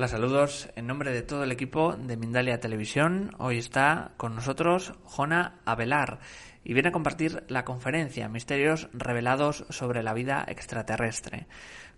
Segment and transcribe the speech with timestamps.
[0.00, 3.36] Hola, saludos en nombre de todo el equipo de Mindalia Televisión.
[3.36, 6.20] Hoy está con nosotros Jona Avelar
[6.64, 11.48] y viene a compartir la conferencia Misterios revelados sobre la vida extraterrestre.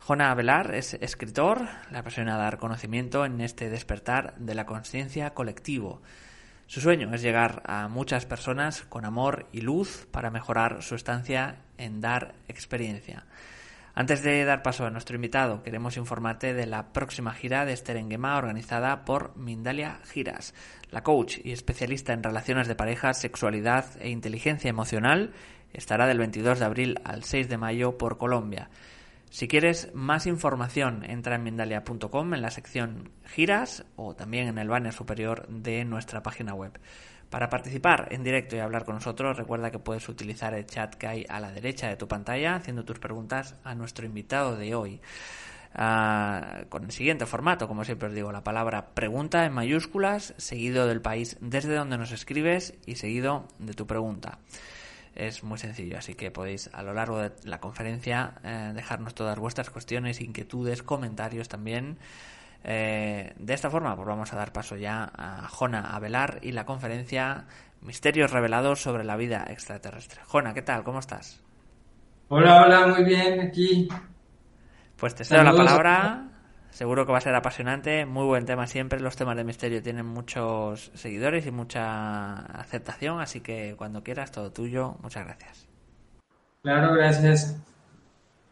[0.01, 6.03] Jona Avelar es escritor, le apasiona dar conocimiento en este despertar de la conciencia colectivo.
[6.67, 11.59] Su sueño es llegar a muchas personas con amor y luz para mejorar su estancia
[11.79, 13.27] en dar experiencia.
[13.95, 18.39] Antes de dar paso a nuestro invitado, queremos informarte de la próxima gira de Esterenguema
[18.39, 20.55] organizada por Mindalia Giras.
[20.91, 25.33] La coach y especialista en relaciones de pareja, sexualidad e inteligencia emocional
[25.75, 28.71] estará del 22 de abril al 6 de mayo por Colombia.
[29.29, 34.69] Si quieres más información, entra en Mindalia.com en la sección giras o también en el
[34.69, 36.79] banner superior de nuestra página web.
[37.33, 41.07] Para participar en directo y hablar con nosotros, recuerda que puedes utilizar el chat que
[41.07, 45.01] hay a la derecha de tu pantalla haciendo tus preguntas a nuestro invitado de hoy.
[45.75, 50.87] Ah, con el siguiente formato, como siempre os digo, la palabra pregunta en mayúsculas, seguido
[50.87, 54.39] del país desde donde nos escribes y seguido de tu pregunta.
[55.15, 59.39] Es muy sencillo, así que podéis a lo largo de la conferencia eh, dejarnos todas
[59.39, 61.97] vuestras cuestiones, inquietudes, comentarios también.
[62.65, 66.65] Eh, de esta forma, pues vamos a dar paso ya a Jona Avelar y la
[66.65, 67.47] conferencia
[67.83, 70.21] Misterios revelados sobre la vida extraterrestre.
[70.25, 70.85] Jona, ¿qué tal?
[70.85, 71.43] ¿Cómo estás?
[72.29, 73.89] Hola, hola, muy bien, aquí.
[74.97, 76.29] Pues te cedo la palabra.
[76.71, 79.01] Seguro que va a ser apasionante, muy buen tema siempre.
[79.01, 84.53] Los temas de misterio tienen muchos seguidores y mucha aceptación, así que cuando quieras, todo
[84.53, 84.97] tuyo.
[85.03, 85.69] Muchas gracias.
[86.63, 87.61] Claro, gracias.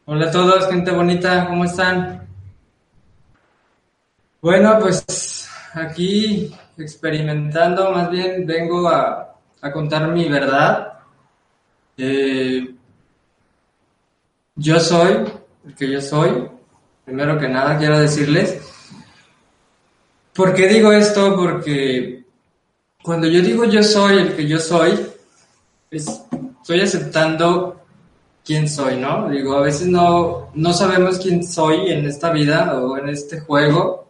[0.06, 2.29] Hola a todos, gente bonita, ¿cómo están?
[4.42, 10.94] Bueno, pues aquí experimentando, más bien vengo a, a contar mi verdad.
[11.98, 12.74] Eh,
[14.54, 15.24] yo soy
[15.66, 16.48] el que yo soy,
[17.04, 18.62] primero que nada quiero decirles.
[20.34, 21.36] ¿Por qué digo esto?
[21.36, 22.24] Porque
[23.02, 25.06] cuando yo digo yo soy el que yo soy,
[25.90, 27.82] estoy aceptando
[28.42, 29.28] quién soy, ¿no?
[29.28, 34.09] Digo, a veces no, no sabemos quién soy en esta vida o en este juego.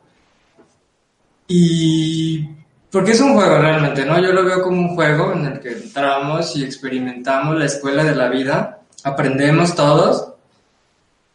[1.53, 2.49] Y
[2.93, 4.23] porque es un juego realmente, ¿no?
[4.23, 8.15] Yo lo veo como un juego en el que entramos y experimentamos la escuela de
[8.15, 10.33] la vida, aprendemos todos,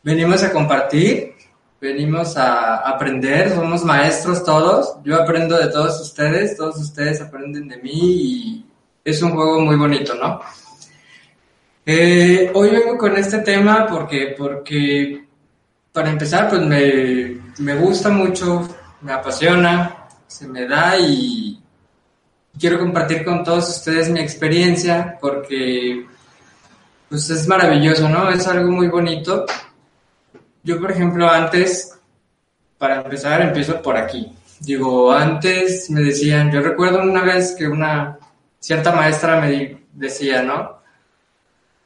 [0.03, 1.33] venimos a compartir,
[1.81, 7.77] venimos a aprender, somos maestros todos, yo aprendo de todos ustedes, todos ustedes aprenden de
[7.79, 8.65] mí y
[9.03, 10.39] es un juego muy bonito, ¿no?
[11.85, 15.25] Eh, hoy vengo con este tema porque, porque
[15.91, 18.65] para empezar, pues me, me gusta mucho,
[19.01, 21.61] me apasiona, se me da y
[22.59, 26.05] quiero compartir con todos ustedes mi experiencia porque
[27.09, 28.29] pues es maravilloso, ¿no?
[28.29, 29.45] Es algo muy bonito.
[30.63, 31.97] Yo, por ejemplo, antes,
[32.77, 34.33] para empezar, empiezo por aquí.
[34.59, 38.17] Digo, antes me decían, yo recuerdo una vez que una
[38.59, 40.79] cierta maestra me decía, ¿no?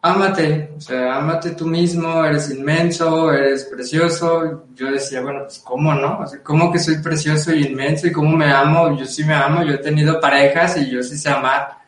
[0.01, 4.65] Ámate, o sea, ámate tú mismo, eres inmenso, eres precioso.
[4.75, 8.11] Yo decía, bueno, pues cómo no, o sea, cómo que soy precioso y inmenso y
[8.11, 11.29] cómo me amo, yo sí me amo, yo he tenido parejas y yo sí sé
[11.29, 11.79] amar.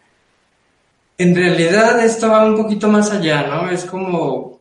[1.18, 3.70] En realidad esto va un poquito más allá, ¿no?
[3.70, 4.60] Es como,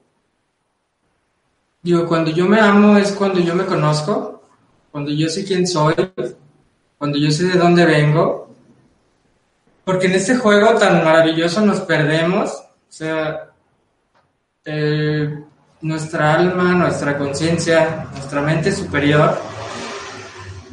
[1.82, 4.42] digo, cuando yo me amo es cuando yo me conozco,
[4.92, 5.94] cuando yo sé quién soy,
[6.98, 8.50] cuando yo sé de dónde vengo,
[9.84, 13.49] porque en este juego tan maravilloso nos perdemos o sea,
[14.72, 15.38] eh,
[15.80, 19.36] nuestra alma, nuestra conciencia, nuestra mente superior,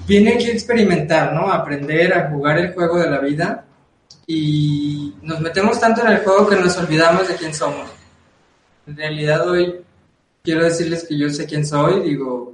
[0.06, 1.52] viene aquí a experimentar, ¿no?
[1.52, 3.66] Aprender a jugar el juego de la vida
[4.28, 7.90] y nos metemos tanto en el juego que nos olvidamos de quién somos.
[8.86, 9.82] En realidad hoy
[10.44, 12.54] quiero decirles que yo sé quién soy, digo,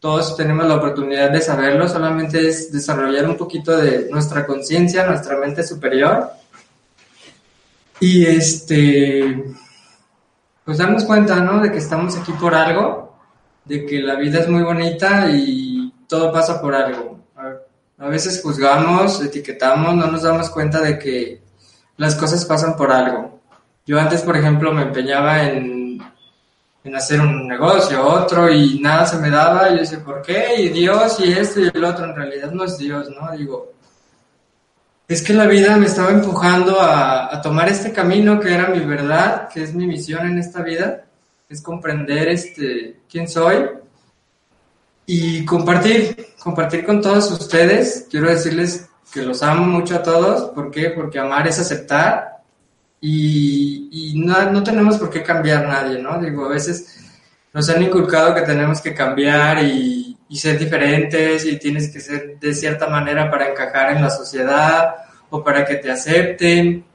[0.00, 5.38] todos tenemos la oportunidad de saberlo, solamente es desarrollar un poquito de nuestra conciencia, nuestra
[5.38, 6.30] mente superior
[8.00, 9.44] Y este,
[10.64, 11.60] pues darnos cuenta, ¿no?
[11.60, 13.16] De que estamos aquí por algo,
[13.64, 17.20] de que la vida es muy bonita y todo pasa por algo.
[17.98, 21.40] A veces juzgamos, etiquetamos, no nos damos cuenta de que
[21.96, 23.40] las cosas pasan por algo.
[23.86, 26.00] Yo antes, por ejemplo, me empeñaba en,
[26.84, 30.62] en hacer un negocio, otro, y nada se me daba, y yo decía, ¿por qué?
[30.62, 33.30] Y Dios, y esto, y el otro, en realidad no es Dios, ¿no?
[33.36, 33.72] Digo,
[35.08, 39.48] es que la vida me estaba empujando a, tomar este camino que era mi verdad,
[39.48, 41.04] que es mi misión en esta vida,
[41.48, 43.68] es comprender este, quién soy
[45.04, 48.06] y compartir, compartir con todos ustedes.
[48.10, 50.50] Quiero decirles que los amo mucho a todos.
[50.50, 50.90] ¿Por qué?
[50.90, 52.42] Porque amar es aceptar
[53.00, 56.18] y, y no, no, tenemos por qué cambiar nadie, ¿no?
[56.20, 57.00] Digo, a veces
[57.52, 62.38] nos han inculcado que tenemos que cambiar y, y ser diferentes y tienes que ser
[62.40, 64.94] de cierta manera para encajar en la sociedad
[65.28, 66.86] o para que te acepten.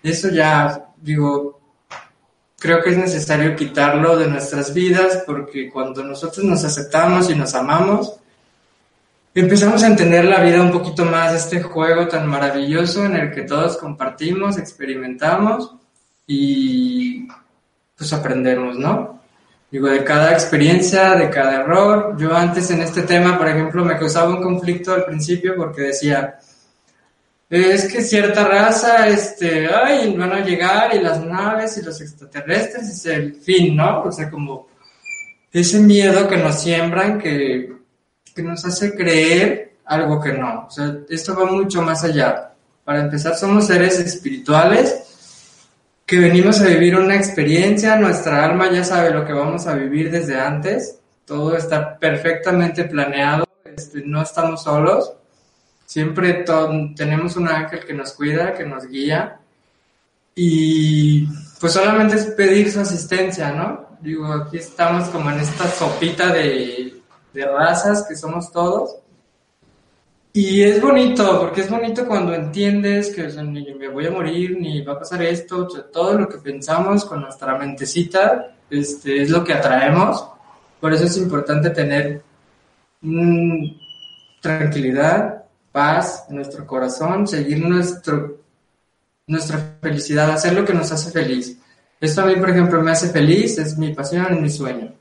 [0.00, 1.60] Eso ya, digo,
[2.56, 7.52] creo que es necesario quitarlo de nuestras vidas porque cuando nosotros nos aceptamos y nos
[7.56, 8.14] amamos,
[9.34, 13.42] empezamos a entender la vida un poquito más, este juego tan maravilloso en el que
[13.42, 15.74] todos compartimos, experimentamos
[16.28, 17.26] y
[17.96, 19.17] pues aprendemos, ¿no?
[19.70, 22.16] Digo, de cada experiencia, de cada error.
[22.18, 26.38] Yo antes en este tema, por ejemplo, me causaba un conflicto al principio porque decía,
[27.50, 32.88] es que cierta raza, este, ay, van a llegar y las naves y los extraterrestres
[32.88, 34.04] es el fin, ¿no?
[34.04, 34.68] O sea, como
[35.52, 37.72] ese miedo que nos siembran que,
[38.34, 40.66] que nos hace creer algo que no.
[40.66, 42.52] O sea, esto va mucho más allá.
[42.84, 45.07] Para empezar, somos seres espirituales
[46.08, 50.10] que venimos a vivir una experiencia, nuestra alma ya sabe lo que vamos a vivir
[50.10, 55.12] desde antes, todo está perfectamente planeado, este, no estamos solos
[55.88, 56.44] Siempre
[56.94, 59.40] tenemos un ángel que nos cuida, que nos guía.
[60.34, 61.26] Y
[61.58, 63.96] pues solamente es pedir su asistencia, ¿no?
[64.02, 67.00] Digo, aquí estamos como en esta sopita de,
[67.32, 68.96] de razas que somos todos.
[70.40, 74.82] Y es bonito, porque es bonito cuando entiendes que ni me voy a morir, ni
[74.82, 79.54] va a pasar esto, todo lo que pensamos con nuestra mentecita este, es lo que
[79.54, 80.24] atraemos.
[80.80, 82.22] Por eso es importante tener
[83.00, 83.66] mm,
[84.40, 85.42] tranquilidad,
[85.72, 88.38] paz en nuestro corazón, seguir nuestro,
[89.26, 91.58] nuestra felicidad, hacer lo que nos hace feliz.
[92.00, 94.92] Esto a mí, por ejemplo, me hace feliz, es mi pasión, es mi sueño.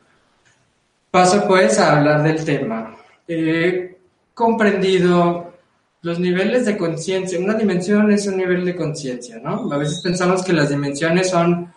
[1.11, 2.97] Paso pues a hablar del tema.
[3.27, 3.96] He
[4.37, 5.51] comprendido
[6.03, 7.39] los niveles de conciencia.
[7.39, 9.73] Una dimensión es un nivel de conciencia, ¿no?
[9.73, 11.73] A veces pensamos que las dimensiones son,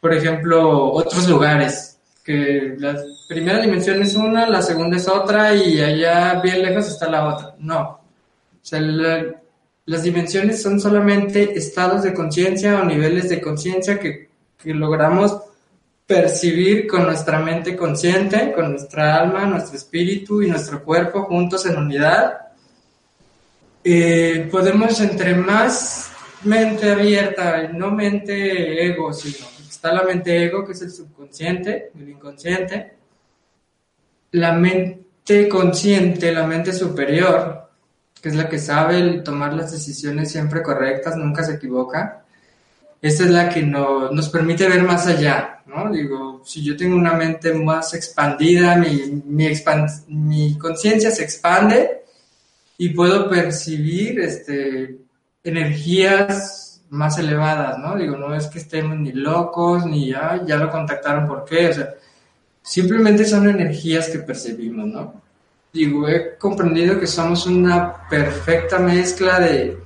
[0.00, 2.96] por ejemplo, otros lugares, que la
[3.28, 7.56] primera dimensión es una, la segunda es otra y allá bien lejos está la otra.
[7.58, 8.00] No, o
[8.62, 8.80] sea,
[9.84, 15.40] las dimensiones son solamente estados de conciencia o niveles de conciencia que, que, logramos
[16.06, 21.76] percibir con nuestra mente consciente, con nuestra alma, nuestro espíritu y nuestro cuerpo juntos en
[21.76, 22.38] unidad.
[23.82, 26.10] Eh, podemos entre más
[26.44, 32.08] mente abierta, no mente ego, sino está la mente ego, que es el subconsciente, el
[32.08, 32.96] inconsciente,
[34.32, 37.70] la mente consciente, la mente superior,
[38.20, 42.25] que es la que sabe tomar las decisiones siempre correctas, nunca se equivoca.
[43.06, 45.90] Esta es la que no, nos permite ver más allá, ¿no?
[45.90, 49.48] Digo, si yo tengo una mente más expandida, mi, mi,
[50.08, 52.02] mi conciencia se expande
[52.78, 54.98] y puedo percibir este,
[55.44, 57.96] energías más elevadas, ¿no?
[57.96, 61.68] Digo, no es que estemos ni locos, ni ya, ya lo contactaron, ¿por qué?
[61.68, 61.94] O sea,
[62.62, 65.26] simplemente son energías que percibimos, ¿no?
[65.76, 69.78] digo, he comprendido que somos una perfecta mezcla de...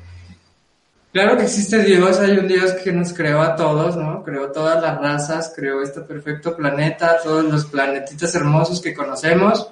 [1.12, 4.22] Claro que existe Dios, hay un Dios que nos creó a todos, ¿no?
[4.22, 9.68] Creó todas las razas, creó este perfecto planeta, todos los planetitas hermosos que conocemos.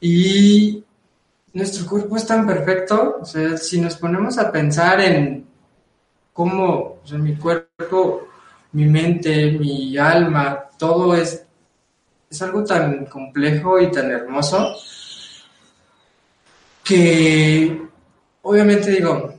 [0.00, 0.84] Y
[1.52, 5.44] nuestro cuerpo es tan perfecto, o sea, si nos ponemos a pensar en
[6.32, 8.28] cómo, o sea, mi cuerpo,
[8.72, 11.44] mi mente, mi alma, todo es,
[12.30, 14.72] es algo tan complejo y tan hermoso
[16.84, 17.82] que
[18.42, 19.33] obviamente digo,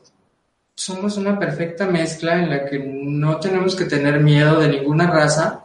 [0.75, 5.63] somos una perfecta mezcla en la que no tenemos que tener miedo de ninguna raza.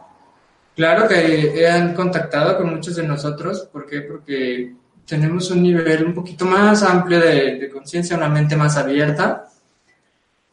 [0.75, 4.01] Claro que han contactado con muchos de nosotros, ¿por qué?
[4.01, 4.73] Porque
[5.05, 9.47] tenemos un nivel un poquito más amplio de, conciencia, una mente más abierta.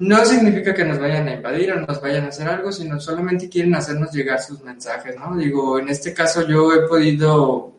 [0.00, 3.48] No significa que nos vayan a invadir o nos vayan a hacer algo, sino solamente
[3.48, 5.36] quieren hacernos llegar sus mensajes, ¿no?
[5.36, 7.74] Digo, en este caso yo he podido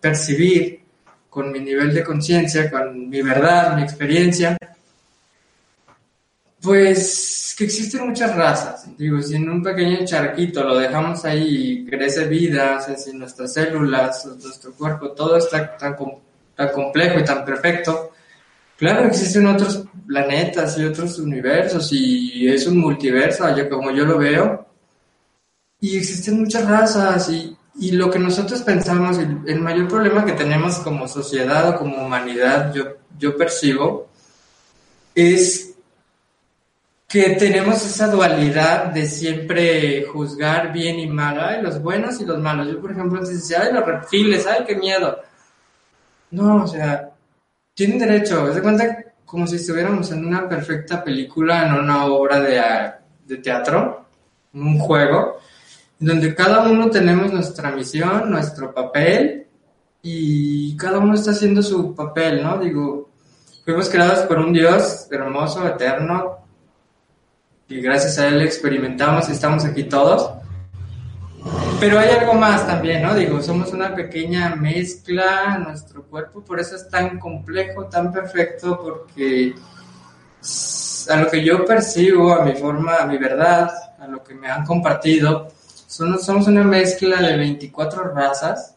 [0.00, 0.80] percibir
[1.30, 4.56] con mi nivel de conciencia, con mi verdad, mi experiencia,
[6.60, 8.86] Pues que existen muchas razas.
[8.96, 13.12] Digo, si en un pequeño charquito lo dejamos ahí y crece vida, o sea, si
[13.12, 15.96] nuestras células, nuestro cuerpo, todo está tan,
[16.54, 18.12] tan complejo y tan perfecto,
[18.76, 24.66] claro, existen otros planetas y otros universos y es un multiverso, como yo lo veo.
[25.80, 30.32] Y existen muchas razas y, y lo que nosotros pensamos, el, el, mayor problema que
[30.32, 32.84] tenemos como sociedad o como humanidad, yo,
[33.16, 34.08] yo percibo,
[35.14, 35.67] es
[37.08, 42.38] que tenemos esa dualidad de siempre juzgar bien y mal, ay, los buenos y los
[42.38, 42.68] malos.
[42.68, 45.18] Yo, por ejemplo, antes decía, ay, los reptiles, ay, qué miedo.
[46.32, 47.10] No, o sea,
[47.72, 52.60] tienen derecho, se cuenta como si estuviéramos en una perfecta película, en una obra de,
[53.24, 54.04] de teatro,
[54.52, 55.38] en un juego,
[55.98, 59.46] donde cada uno tenemos nuestra misión, nuestro papel,
[60.02, 62.58] y cada uno está haciendo su papel, ¿no?
[62.58, 63.08] Digo,
[63.64, 66.37] fuimos creados por un Dios hermoso, eterno,
[67.68, 70.30] y gracias a Él experimentamos y estamos aquí todos.
[71.78, 73.14] Pero hay algo más también, ¿no?
[73.14, 79.54] Digo, somos una pequeña mezcla, nuestro cuerpo, por eso es tan complejo, tan perfecto, porque
[81.08, 84.50] a lo que yo percibo, a mi forma, a mi verdad, a lo que me
[84.50, 85.48] han compartido,
[85.86, 88.74] somos una mezcla de 24 razas,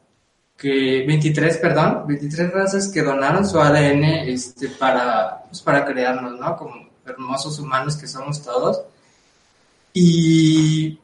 [0.56, 6.56] que 23, perdón, 23 razas que donaron su ADN este, para, pues, para crearnos, ¿no?
[6.56, 8.82] Como hermosos humanos que somos todos.
[9.94, 11.00] Y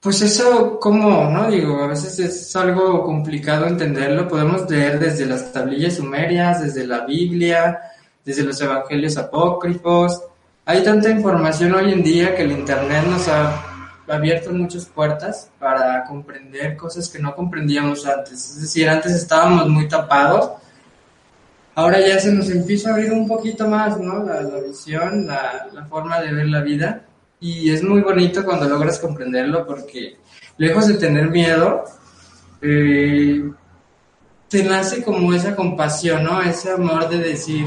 [0.00, 1.30] pues eso, ¿cómo?
[1.30, 1.50] ¿No?
[1.50, 4.28] Digo, a veces es algo complicado entenderlo.
[4.28, 7.80] Podemos leer desde las tablillas sumerias, desde la Biblia,
[8.24, 10.22] desde los evangelios apócrifos.
[10.64, 13.62] Hay tanta información hoy en día que el Internet nos ha
[14.08, 18.50] abierto muchas puertas para comprender cosas que no comprendíamos antes.
[18.50, 20.52] Es decir, antes estábamos muy tapados,
[21.76, 24.24] ahora ya se nos empieza a abrir un poquito más, ¿no?
[24.24, 27.04] La, visión, la, forma de ver la vida.
[27.38, 30.16] Y es muy bonito cuando logras comprenderlo porque
[30.56, 31.84] lejos de tener miedo,
[32.62, 33.50] eh,
[34.48, 36.40] te nace como esa compasión, ¿no?
[36.40, 37.66] Ese amor de decir,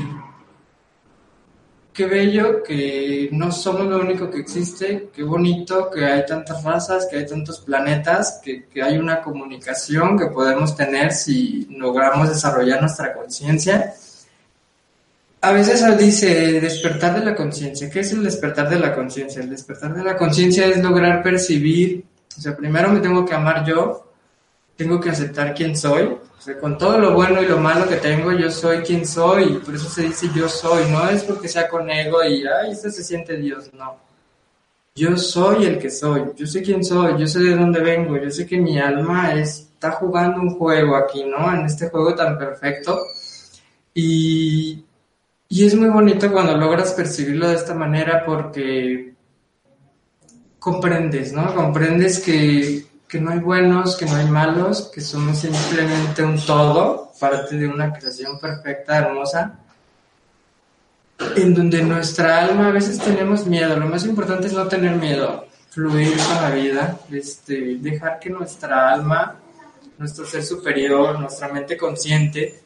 [1.99, 7.05] qué bello que no somos lo único que existe, qué bonito que hay tantas razas,
[7.11, 12.79] que hay tantos planetas, que, que hay una comunicación que podemos tener si logramos desarrollar
[12.79, 13.93] nuestra conciencia.
[15.41, 17.89] A veces se dice despertar de la conciencia.
[17.89, 19.41] ¿Qué es el despertar de la conciencia?
[19.41, 22.05] El despertar de la conciencia es lograr percibir,
[22.37, 24.08] o sea, primero me tengo que amar yo,
[24.79, 26.15] tengo que aceptar quién soy,
[26.61, 29.89] con todo lo bueno y lo malo que tengo, yo soy quien soy, por eso
[29.89, 33.35] se dice yo soy, no es porque sea con ego y, ay, esto se siente
[33.35, 33.97] Dios, no.
[34.95, 38.31] Yo soy el que soy, yo sé quién soy, yo sé de dónde vengo, yo
[38.31, 41.53] sé que mi alma está jugando un juego aquí, ¿no?
[41.53, 43.01] En este juego tan perfecto.
[43.93, 44.85] Y,
[45.49, 49.13] y es muy bonito cuando logras percibirlo de esta manera porque
[50.57, 51.53] comprendes, ¿no?
[51.53, 57.11] Comprendes que que no hay buenos, que no hay malos, que somos simplemente un todo,
[57.19, 59.59] parte de una creación perfecta, hermosa,
[61.35, 63.75] en donde nuestra alma a veces tenemos miedo.
[63.77, 68.93] Lo más importante es no tener miedo, fluir con la vida, este, dejar que nuestra
[68.93, 69.35] alma,
[69.97, 72.61] nuestro ser superior, nuestra mente consciente,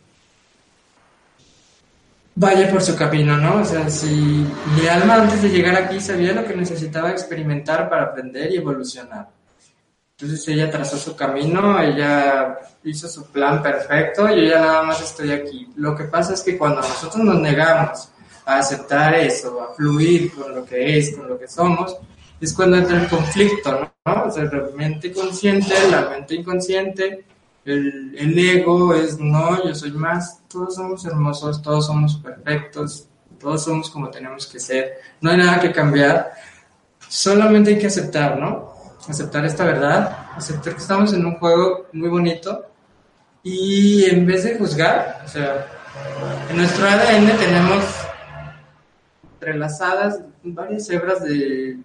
[2.36, 3.62] vaya por su camino, ¿no?
[3.62, 4.46] O sea, si
[4.76, 9.30] mi alma antes de llegar aquí sabía lo que necesitaba experimentar para aprender y evolucionar
[10.24, 15.02] entonces ella trazó su camino, ella hizo su plan perfecto y yo ya nada más
[15.02, 15.68] estoy aquí.
[15.76, 18.10] Lo que pasa es que cuando nosotros nos negamos
[18.46, 21.98] a aceptar eso, a fluir con lo que es, con lo que somos,
[22.40, 24.24] es cuando entra el conflicto, ¿no?
[24.24, 27.26] O sea, la mente consciente, la mente inconsciente,
[27.66, 33.08] el, el ego es no, yo soy más, todos somos hermosos, todos somos perfectos,
[33.40, 36.32] todos somos como tenemos que ser, no hay nada que cambiar,
[37.10, 38.73] solamente hay que aceptar, ¿no?
[39.08, 42.66] Aceptar esta verdad, aceptar que estamos en un juego muy bonito
[43.44, 45.68] y en vez de juzgar, o sea,
[46.50, 47.84] en nuestro ADN tenemos
[49.34, 51.78] entrelazadas varias hebras de,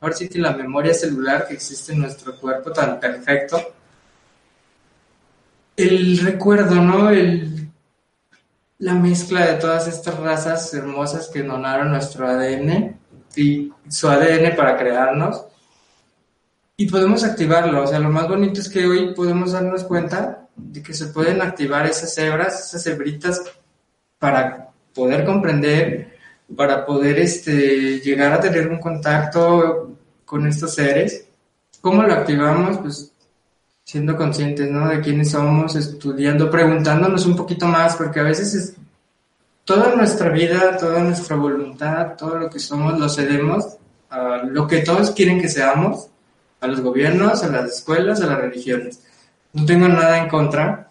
[0.00, 3.58] ahora sí la memoria celular que existe en nuestro cuerpo tan perfecto.
[5.76, 7.10] El recuerdo, ¿no?
[7.10, 7.70] El,
[8.78, 12.96] la mezcla de todas estas razas hermosas que donaron nuestro ADN
[13.36, 15.44] y su ADN para crearnos
[16.80, 17.82] y podemos activarlo.
[17.82, 21.42] O sea, lo más bonito es que hoy podemos darnos cuenta de que se pueden
[21.42, 23.42] activar esas hebras, esas hebritas
[24.18, 26.16] para poder comprender,
[26.56, 31.26] para poder este, llegar a tener un contacto con estos seres.
[31.80, 32.78] ¿Cómo lo activamos?
[32.78, 33.12] Pues
[33.82, 34.88] siendo conscientes, ¿no?
[34.88, 38.76] De quiénes somos, estudiando, preguntándonos un poquito más, porque a veces
[39.64, 43.78] toda nuestra vida, toda nuestra voluntad, todo lo que somos, lo cedemos
[44.10, 46.08] a lo que todos quieren que seamos,
[46.60, 49.02] a los gobiernos, a las escuelas, a las religiones.
[49.52, 50.88] No tengo nada en contra,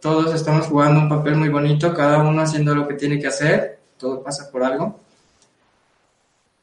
[0.00, 3.78] todos estamos jugando un papel muy bonito, cada uno haciendo lo que tiene que hacer,
[3.98, 4.98] todo pasa por algo.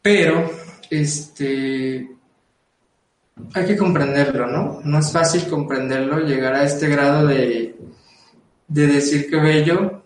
[0.01, 0.49] Pero,
[0.89, 2.09] este,
[3.53, 4.81] hay que comprenderlo, ¿no?
[4.83, 7.77] No es fácil comprenderlo, llegar a este grado de,
[8.67, 10.03] de decir que bello,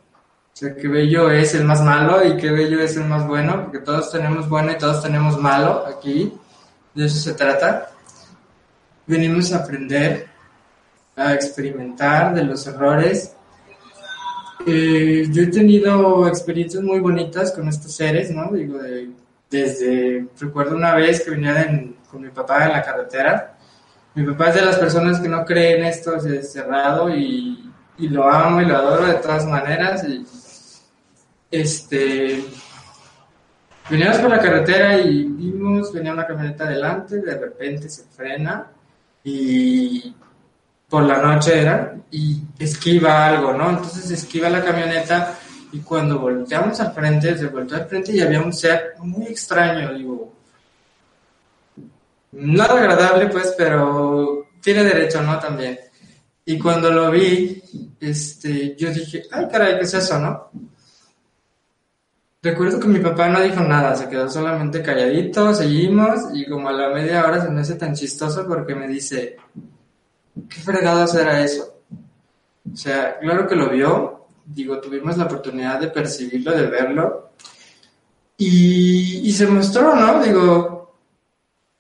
[0.54, 3.64] o sea, que bello es el más malo y que bello es el más bueno,
[3.64, 6.34] porque todos tenemos bueno y todos tenemos malo aquí,
[6.94, 7.90] de eso se trata.
[9.08, 10.28] Venimos a aprender,
[11.16, 13.36] a experimentar de los errores.
[14.66, 18.52] Eh, yo he tenido experiencias muy bonitas con estos seres, ¿no?
[18.52, 18.80] Digo,
[19.50, 21.68] desde, recuerdo una vez que venía
[22.10, 23.58] con mi papá en la carretera.
[24.14, 28.30] Mi papá es de las personas que no creen esto, es cerrado y, y lo
[28.30, 30.04] amo y lo adoro de todas maneras.
[30.04, 30.26] Y,
[31.52, 32.44] este,
[33.90, 38.68] veníamos por la carretera y vimos, venía una camioneta adelante, de repente se frena
[39.24, 40.14] y
[40.90, 43.70] por la noche era y esquiva algo, ¿no?
[43.70, 45.40] Entonces esquiva la camioneta
[45.72, 49.94] y cuando volteamos al frente, se volteó al frente y había un ser muy extraño,
[49.94, 50.34] digo,
[52.34, 55.40] nada agradable pues, pero tiene derecho, ¿no?
[55.40, 55.80] También.
[56.46, 57.62] Y cuando lo vi,
[58.00, 60.50] este, yo dije, ay caray, ¿qué es eso, no?
[62.44, 66.72] Recuerdo que mi papá no dijo nada, se quedó solamente calladito, seguimos y como a
[66.72, 69.38] la media hora se me hace tan chistoso porque me dice,
[70.50, 71.82] ¿qué fregados era eso?
[72.74, 77.30] O sea, claro que lo vio, digo, tuvimos la oportunidad de percibirlo, de verlo
[78.38, 80.24] y, y se mostró, ¿no?
[80.24, 80.96] Digo,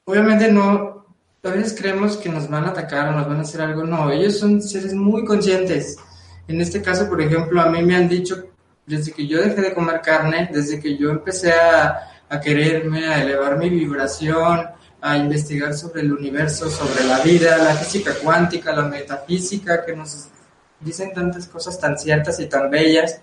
[0.05, 1.07] obviamente no,
[1.41, 4.11] a veces creemos que nos van a atacar o nos van a hacer algo, no,
[4.11, 5.97] ellos son seres muy conscientes.
[6.47, 8.51] En este caso, por ejemplo, a mí me han dicho
[8.85, 12.07] desde que yo dejé de comer carne, desde que yo empecé a,
[12.41, 14.67] quererme, a elevar mi vibración,
[15.01, 20.27] a investigar sobre el universo, sobre la vida, la física cuántica, la metafísica, que nos
[20.79, 23.19] dicen tantas cosas tan ciertas y tan bellas,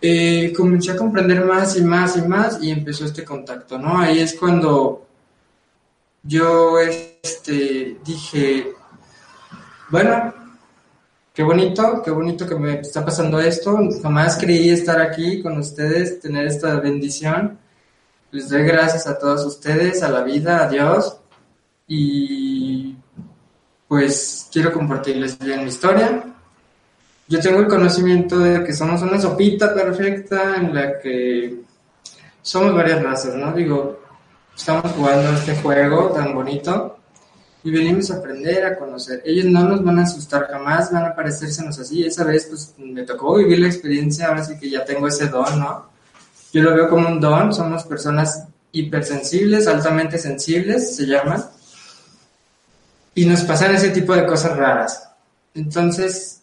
[0.00, 3.98] eh, comencé a comprender más y más y más y empezó este contacto, ¿no?
[3.98, 5.06] Ahí es cuando
[6.22, 8.72] yo este, dije,
[9.88, 10.34] bueno,
[11.38, 13.78] qué bonito, qué bonito que me está pasando esto.
[14.02, 17.56] Jamás creí estar aquí con ustedes, tener esta bendición.
[18.32, 21.16] Les doy gracias a todos ustedes, a la vida, a Dios.
[21.86, 22.96] Y
[23.86, 26.24] pues quiero compartirles bien mi historia.
[27.28, 31.60] Yo tengo el conocimiento de que somos una sopita perfecta en la que
[32.42, 33.52] somos varias razas, ¿no?
[33.52, 34.00] Digo,
[34.56, 36.97] estamos jugando este juego tan bonito
[37.64, 39.22] y venimos a aprender, a conocer.
[39.24, 42.04] Ellos no nos van a asustar jamás, van a parecérsenos así.
[42.04, 45.58] Esa vez, pues, me tocó vivir la experiencia, ahora sí que ya tengo ese don,
[45.58, 45.90] ¿no?
[46.52, 51.44] Yo lo veo como un don, somos personas hipersensibles, altamente sensibles, se llaman,
[53.14, 55.10] y nos pasan ese tipo de cosas raras.
[55.54, 56.42] Entonces,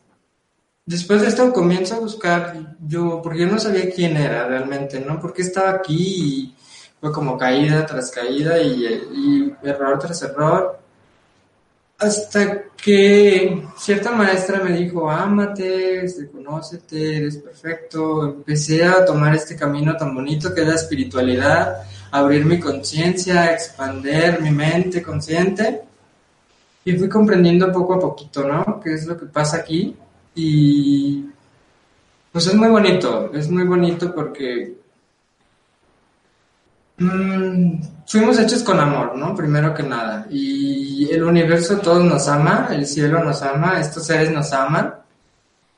[0.85, 5.19] después de esto comienzo a buscar yo, porque yo no sabía quién era realmente, ¿no?
[5.19, 6.55] Porque estaba aquí y
[6.99, 10.84] fue como caída tras caída y, y error tras error
[12.05, 18.25] hasta que cierta maestra me dijo, ámate, conócete, eres perfecto.
[18.25, 24.41] Empecé a tomar este camino tan bonito que es la espiritualidad, abrir mi conciencia, expander
[24.41, 25.81] mi mente consciente.
[26.83, 28.79] Y fui comprendiendo poco a poquito, ¿no?
[28.83, 29.95] ¿Qué es lo que pasa aquí?
[30.35, 31.25] Y
[32.31, 34.84] pues es muy bonito, es muy bonito porque
[36.97, 39.35] Mm, fuimos hechos con amor, ¿no?
[39.35, 40.27] Primero que nada.
[40.29, 44.95] Y el universo todos nos ama, el cielo nos ama, estos seres nos aman.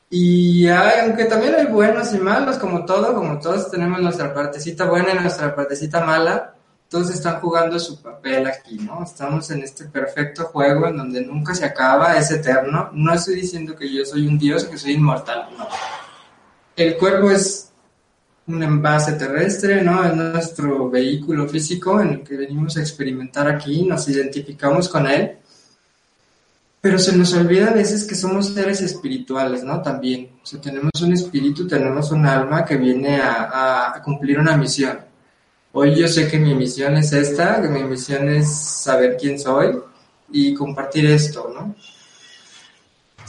[0.10, 5.12] Y aunque también hay buenos y malos, como todo, como todos tenemos nuestra partecita buena
[5.14, 6.54] y nuestra partecita mala,
[6.88, 9.04] todos están jugando su papel aquí, ¿no?
[9.04, 12.90] Estamos en este perfecto juego en donde nunca se acaba, es eterno.
[12.94, 15.68] No estoy diciendo que yo soy un dios, que soy inmortal, no.
[16.78, 17.67] El cuerpo es
[18.48, 20.04] un envase terrestre, ¿no?
[20.04, 25.38] Es nuestro vehículo físico en el que venimos a experimentar aquí, nos identificamos con él,
[26.80, 29.82] pero se nos olvida a veces que somos seres espirituales, ¿no?
[29.82, 34.98] También, o sea, tenemos un espíritu, tenemos un alma que viene a, cumplir una misión.
[35.74, 39.78] Hoy yo sé que mi misión es esta, que mi misión es saber quién soy
[40.32, 41.76] y compartir esto, ¿no?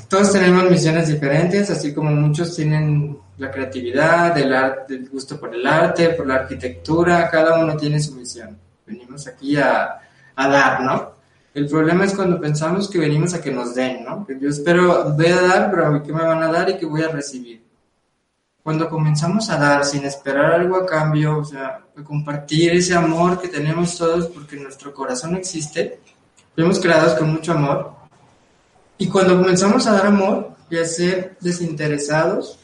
[0.08, 5.54] Todos tenemos misiones diferentes, así como muchos tienen la creatividad, el, arte, el gusto por
[5.54, 8.58] el arte, por la arquitectura, cada uno tiene su misión.
[8.86, 10.00] Venimos aquí a,
[10.34, 11.12] a dar, ¿no?
[11.54, 14.26] El problema es cuando pensamos que venimos a que nos den, ¿no?
[14.40, 17.08] Yo espero, voy a dar, pero ¿qué me van a dar y qué voy a
[17.08, 17.68] recibir?
[18.68, 23.40] cuando comenzamos a dar sin esperar algo a cambio, o sea, a compartir ese amor
[23.40, 26.00] que tenemos todos porque nuestro corazón existe,
[26.54, 27.94] fuimos creados con mucho amor,
[28.98, 32.57] y cuando comenzamos a dar amor y a ser desinteresados,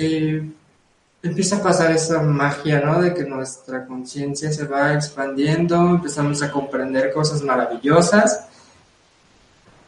[0.00, 0.50] eh,
[1.22, 3.02] empieza a pasar esa magia, ¿no?
[3.02, 8.46] De que nuestra conciencia se va expandiendo, empezamos a comprender cosas maravillosas.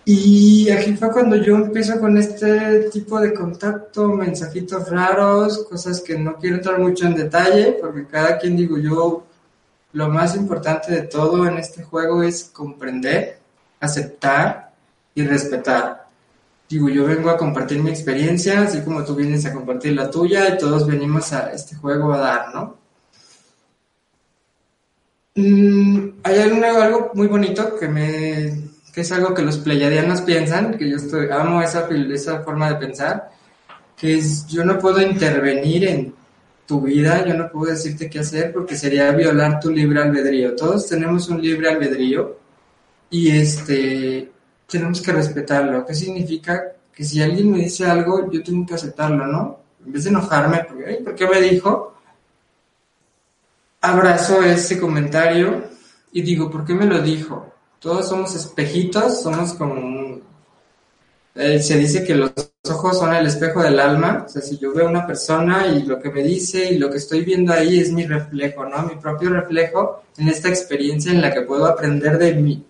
[0.04, 6.18] Y aquí fue cuando yo empiezo con este tipo de contacto, mensajitos raros, cosas que
[6.18, 9.24] no quiero entrar mucho en detalle, porque cada quien digo yo,
[9.92, 13.38] lo más importante de todo en este juego es comprender,
[13.80, 14.72] aceptar
[15.14, 16.01] y respetar
[16.72, 20.54] digo, yo vengo a compartir mi experiencia, así como tú vienes a compartir la tuya
[20.54, 22.78] y todos venimos a este juego a dar, ¿no?
[25.34, 30.88] Mm, hay algo, muy bonito que me que es algo que los pleyadianos piensan, que
[30.88, 33.30] yo estoy, amo esa, esa forma de pensar,
[33.96, 36.14] que es yo no puedo intervenir en
[36.66, 40.54] tu vida, yo no puedo decirte qué hacer porque sería violar tu libre albedrío.
[40.54, 42.38] Todos tenemos un libre albedrío
[43.10, 44.30] y este
[44.72, 45.84] tenemos que respetarlo.
[45.84, 46.72] ¿Qué significa?
[46.94, 49.60] Que si alguien me dice algo, yo tengo que aceptarlo, ¿no?
[49.84, 51.94] En vez de enojarme, porque, ¿por qué me dijo?
[53.82, 55.64] Abrazo ese comentario
[56.12, 57.52] y digo, ¿por qué me lo dijo?
[57.80, 60.20] Todos somos espejitos, somos como...
[61.34, 62.30] Eh, se dice que los
[62.70, 65.82] ojos son el espejo del alma, o sea, si yo veo a una persona y
[65.82, 68.82] lo que me dice y lo que estoy viendo ahí es mi reflejo, ¿no?
[68.84, 72.64] Mi propio reflejo en esta experiencia en la que puedo aprender de mí,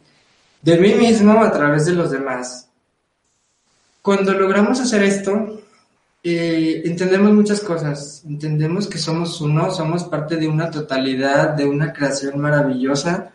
[0.63, 2.69] de mí mismo a través de los demás.
[4.01, 5.61] Cuando logramos hacer esto,
[6.23, 8.23] eh, entendemos muchas cosas.
[8.25, 13.33] Entendemos que somos uno, somos parte de una totalidad, de una creación maravillosa,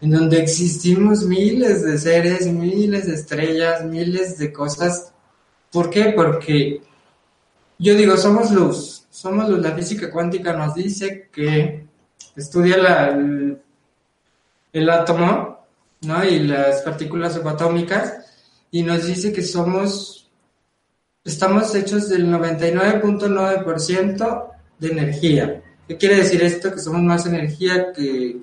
[0.00, 5.12] en donde existimos miles de seres, miles de estrellas, miles de cosas.
[5.70, 6.12] ¿Por qué?
[6.16, 6.82] Porque
[7.78, 9.60] yo digo, somos luz, somos luz.
[9.60, 11.86] La física cuántica nos dice que
[12.34, 13.60] estudia el,
[14.72, 15.55] el átomo
[16.02, 16.24] ¿no?
[16.24, 18.26] Y las partículas subatómicas,
[18.70, 20.28] y nos dice que somos,
[21.24, 25.62] estamos hechos del 99.9% de energía.
[25.88, 26.72] ¿Qué quiere decir esto?
[26.72, 28.38] Que somos más energía que,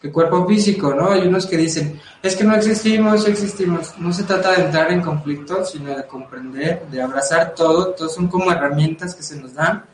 [0.00, 1.10] que cuerpo físico, ¿no?
[1.10, 3.98] Hay unos que dicen, es que no existimos, existimos.
[3.98, 7.94] No se trata de entrar en conflicto, sino de comprender, de abrazar todo.
[7.94, 9.84] Todos son como herramientas que se nos dan,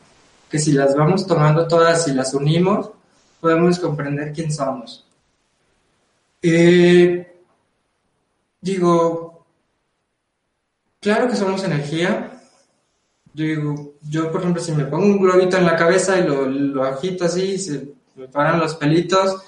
[0.49, 2.91] que si las vamos tomando todas y las unimos,
[3.39, 5.05] podemos comprender quién somos.
[6.41, 7.41] Eh,
[8.59, 9.45] digo,
[10.99, 12.31] claro que somos energía.
[13.33, 16.83] Yo digo, yo por ejemplo, si me pongo un globito en la cabeza y lo,
[16.83, 19.43] agito así, se me paran los pelitos.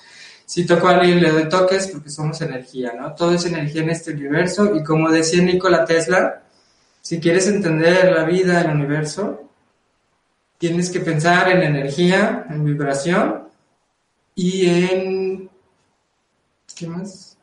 [0.46, 3.14] Si toco a alguien le doy toques porque somos energía, ¿no?
[3.16, 6.44] Todo es energía en este universo y como decía Nikola Tesla,
[7.02, 9.50] si quieres entender la vida, el universo,
[10.58, 13.50] tienes que pensar en energía, en vibración
[14.36, 15.23] y en
[16.76, 17.38] ¿Qué más?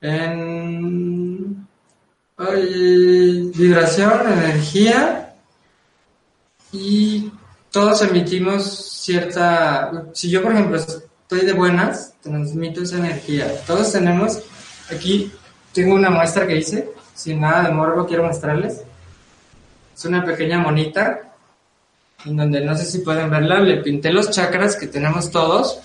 [0.00, 1.66] En
[3.56, 5.34] vibración, energía
[6.72, 7.32] y
[7.70, 10.06] todos emitimos cierta...
[10.12, 13.50] Si yo, por ejemplo, estoy de buenas, transmito esa energía.
[13.66, 14.40] Todos tenemos...
[14.90, 15.32] Aquí
[15.72, 18.82] tengo una muestra que hice, sin nada de morbo quiero mostrarles.
[19.94, 21.32] Es una pequeña monita,
[22.24, 25.80] en donde no sé si pueden verla, le pinté los chakras que tenemos todos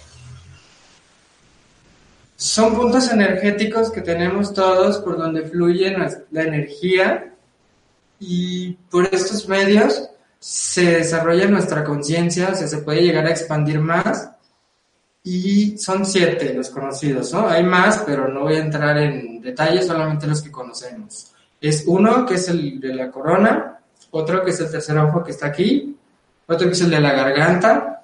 [2.43, 5.95] son puntos energéticos que tenemos todos por donde fluye
[6.31, 7.33] la energía
[8.19, 13.79] y por estos medios se desarrolla nuestra conciencia, o sea, se puede llegar a expandir
[13.79, 14.29] más
[15.23, 17.47] y son siete los conocidos, ¿no?
[17.47, 21.31] Hay más, pero no voy a entrar en detalles, solamente los que conocemos.
[21.61, 23.79] Es uno que es el de la corona,
[24.11, 25.95] otro que es el tercer ojo que está aquí,
[26.45, 28.03] otro que es el de la garganta,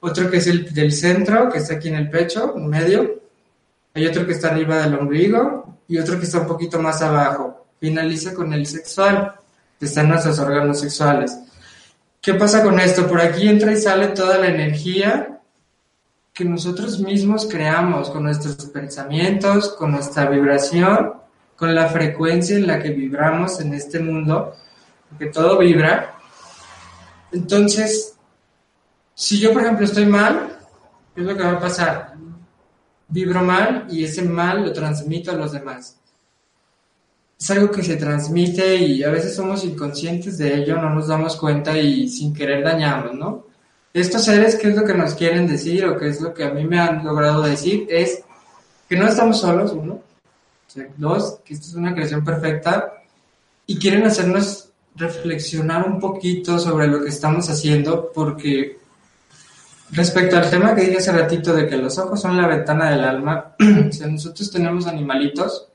[0.00, 3.27] otro que es el del centro, que está aquí en el pecho, en medio,
[3.98, 7.66] hay otro que está arriba del ombligo y otro que está un poquito más abajo.
[7.80, 9.34] Finaliza con el sexual,
[9.78, 11.36] que está en nuestros órganos sexuales.
[12.20, 13.08] ¿Qué pasa con esto?
[13.08, 15.40] Por aquí entra y sale toda la energía
[16.32, 21.14] que nosotros mismos creamos con nuestros pensamientos, con nuestra vibración,
[21.56, 24.54] con la frecuencia en la que vibramos en este mundo,
[25.08, 26.14] porque todo vibra.
[27.32, 28.16] Entonces,
[29.14, 30.56] si yo, por ejemplo, estoy mal,
[31.16, 32.14] ¿qué es lo que va a pasar?
[33.08, 35.96] Vibro mal y ese mal lo transmito a los demás.
[37.38, 41.36] Es algo que se transmite y a veces somos inconscientes de ello, no nos damos
[41.36, 43.46] cuenta y sin querer dañamos, ¿no?
[43.94, 46.50] Estos seres, ¿qué es lo que nos quieren decir o qué es lo que a
[46.50, 47.86] mí me han logrado decir?
[47.88, 48.22] Es
[48.88, 50.00] que no estamos solos, uno.
[50.96, 53.02] dos, que esto es una creación perfecta
[53.66, 58.77] y quieren hacernos reflexionar un poquito sobre lo que estamos haciendo, porque
[59.92, 63.04] respecto al tema que dije hace ratito de que los ojos son la ventana del
[63.04, 63.54] alma,
[64.10, 65.68] nosotros tenemos animalitos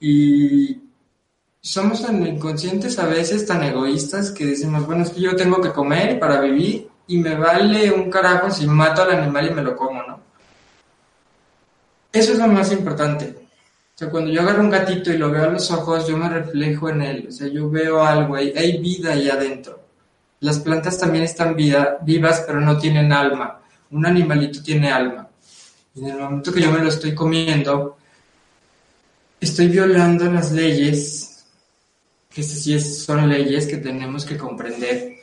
[0.00, 0.80] y
[1.60, 5.72] somos tan inconscientes a veces, tan egoístas, que decimos, bueno, es que yo tengo que
[5.72, 9.76] comer para vivir y me vale un carajo si mato al animal y me lo
[9.76, 10.20] como, ¿no?
[12.12, 13.36] Eso es lo más importante.
[13.94, 16.28] O sea, cuando yo agarro un gatito y lo veo a los ojos, yo me
[16.28, 17.26] reflejo en él.
[17.28, 19.81] O sea, yo veo algo, hay, hay vida ahí adentro.
[20.42, 23.60] Las plantas también están vida, vivas, pero no tienen alma.
[23.92, 25.28] Un animalito tiene alma.
[25.94, 27.96] En el momento que yo me lo estoy comiendo,
[29.40, 31.44] estoy violando las leyes
[32.28, 35.14] que sí son leyes que tenemos que comprender,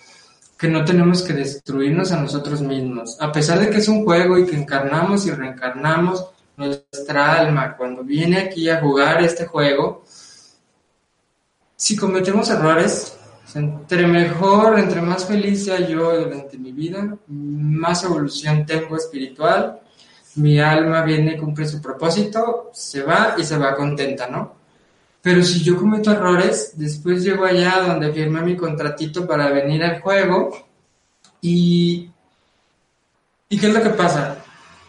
[0.58, 3.18] que no tenemos que destruirnos a nosotros mismos.
[3.20, 8.06] A pesar de que es un juego y que encarnamos y reencarnamos nuestra alma cuando
[8.06, 10.06] viene aquí a jugar este juego,
[11.76, 13.19] si cometemos errores,
[13.56, 19.80] entre mejor, entre más feliz sea yo durante mi vida, más evolución tengo espiritual,
[20.36, 24.56] mi alma viene, cumple su propósito, se va y se va contenta, ¿no?
[25.22, 30.02] Pero si yo cometo errores, después llego allá donde firmé mi contratito para venir al
[30.02, 30.52] juego
[31.42, 32.10] y...
[33.52, 34.38] ¿Y qué es lo que pasa?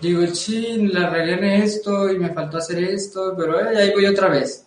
[0.00, 4.66] Digo, sí, la regué esto y me faltó hacer esto, pero ahí voy otra vez.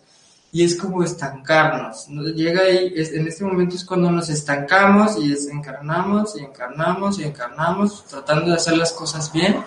[0.54, 2.06] Y es como estancarnos.
[2.08, 8.06] Llega ahí, en este momento es cuando nos estancamos y desencarnamos y encarnamos y encarnamos,
[8.06, 9.62] tratando de hacer las cosas bien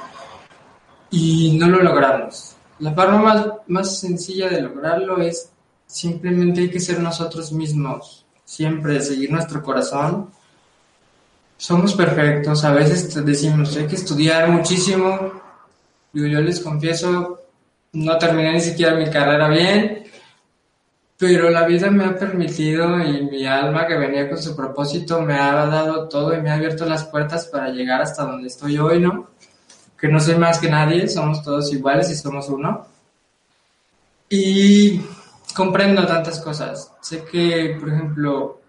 [1.11, 2.55] y no lo logramos.
[2.79, 5.51] La forma más, más sencilla de lograrlo es
[5.87, 10.29] Simplemente hay que ser nosotros mismos, siempre seguir nuestro corazón.
[11.55, 15.31] Somos perfectos, a veces decimos, hay que estudiar muchísimo.
[16.11, 17.39] Yo, yo les confieso,
[17.93, 20.06] no terminé ni siquiera mi carrera bien,
[21.17, 25.33] pero la vida me ha permitido y mi alma que venía con su propósito me
[25.33, 28.99] ha dado todo y me ha abierto las puertas para llegar hasta donde estoy hoy,
[28.99, 29.31] ¿no?
[29.99, 32.85] Que no soy más que nadie, somos todos iguales y somos uno.
[34.29, 35.01] Y
[35.55, 36.91] comprendo tantas cosas.
[37.01, 38.61] Sé que, por ejemplo,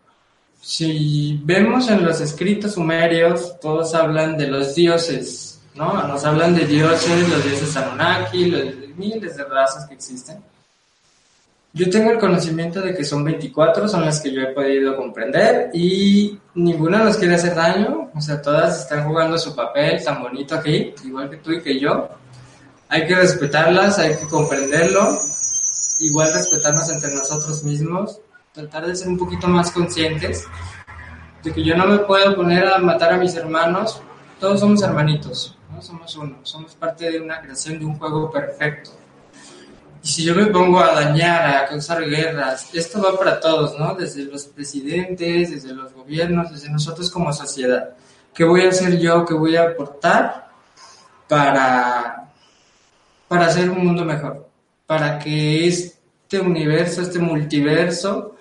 [0.58, 6.02] si vemos en los escritos sumerios, todos hablan de los dioses, ¿no?
[6.06, 10.42] Nos hablan de dioses, los dioses Anunnaki, los miles de razas que existen.
[11.72, 15.70] Yo tengo el conocimiento de que son 24, son las que yo he podido comprender
[15.74, 20.54] y ninguna nos quiere hacer daño, o sea, todas están jugando su papel tan bonito
[20.54, 22.08] aquí, igual que tú y que yo.
[22.88, 25.18] Hay que respetarlas, hay que comprenderlo
[26.00, 28.20] igual respetarnos entre nosotros mismos,
[28.52, 30.46] tratar de ser un poquito más conscientes
[31.42, 34.00] de que yo no me puedo poner a matar a mis hermanos,
[34.40, 35.80] todos somos hermanitos, ¿no?
[35.82, 38.90] somos uno, somos parte de una creación de un juego perfecto.
[40.08, 43.94] Y si yo me pongo a dañar, a causar guerras, esto va para todos, ¿no?
[43.94, 47.90] Desde los presidentes, desde los gobiernos, desde nosotros como sociedad.
[48.32, 49.26] ¿Qué voy a hacer yo?
[49.26, 50.48] ¿Qué voy a aportar
[51.28, 52.32] para,
[53.28, 54.48] para hacer un mundo mejor?
[54.88, 58.36] para que este universo, este multiverso,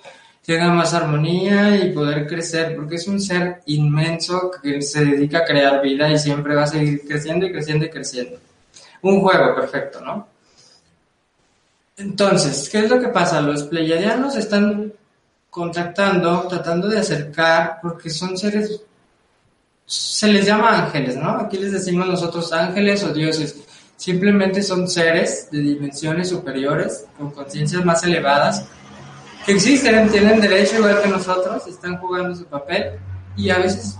[0.45, 5.43] tenga más armonía y poder crecer, porque es un ser inmenso que se dedica a
[5.43, 8.39] crear vida y siempre va a seguir creciendo y creciendo y creciendo.
[9.01, 10.36] Un juego perfecto, ¿no?
[11.97, 13.41] Entonces, ¿qué es lo que pasa?
[13.41, 14.93] Los pleiadianos están
[15.49, 18.81] contactando, tratando de acercar, porque son seres,
[19.85, 21.31] se les llama ángeles, ¿no?
[21.31, 23.57] Aquí les decimos nosotros ángeles o dioses.
[23.95, 28.65] Simplemente son seres de dimensiones superiores, con conciencias más elevadas,
[29.43, 32.99] que existen, tienen derecho igual que nosotros, están jugando su papel
[33.35, 33.97] y a veces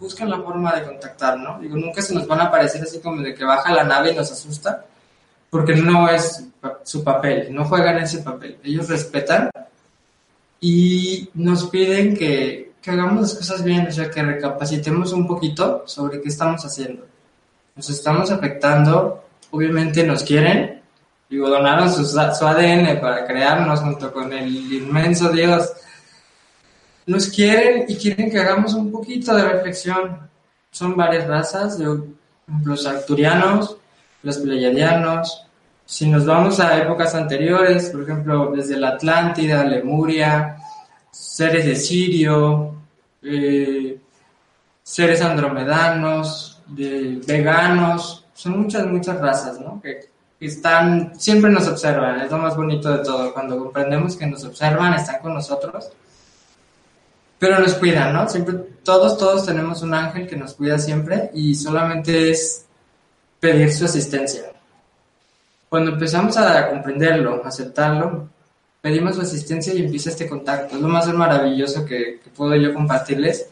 [0.00, 1.60] buscan la forma de contactar, ¿no?
[1.60, 4.16] Digo, nunca se nos van a aparecer así como de que baja la nave y
[4.16, 4.84] nos asusta,
[5.56, 6.44] porque no es
[6.82, 8.58] su papel, no juegan ese papel.
[8.62, 9.50] Ellos respetan
[10.60, 15.84] y nos piden que, que hagamos las cosas bien, o sea, que recapacitemos un poquito
[15.86, 17.06] sobre qué estamos haciendo.
[17.74, 20.82] Nos estamos afectando obviamente nos quieren,
[21.30, 25.72] digo, donaron su, su ADN para crearnos junto con el inmenso Dios.
[27.06, 30.28] Nos quieren y quieren que hagamos un poquito de reflexión.
[30.70, 33.78] Son varias razas, los arcturianos,
[34.22, 35.45] los pleiadianos.
[35.86, 40.56] Si nos vamos a épocas anteriores, por ejemplo, desde la Atlántida, Lemuria,
[41.12, 42.74] seres de Sirio,
[43.22, 43.96] eh,
[44.82, 49.80] seres andromedanos, veganos, son muchas, muchas razas, ¿no?
[49.80, 54.44] Que, están, siempre nos observan, es lo más bonito de todo, cuando comprendemos que nos
[54.44, 55.90] observan, están con nosotros,
[57.38, 58.28] pero nos cuidan, ¿no?
[58.28, 62.66] Siempre, todos, todos tenemos un ángel que nos cuida siempre y solamente es
[63.40, 64.55] pedir su asistencia.
[65.76, 68.30] Cuando empezamos a comprenderlo, aceptarlo,
[68.80, 70.74] pedimos su asistencia y empieza este contacto.
[70.74, 73.46] Es lo más maravilloso que, que puedo yo compartirles.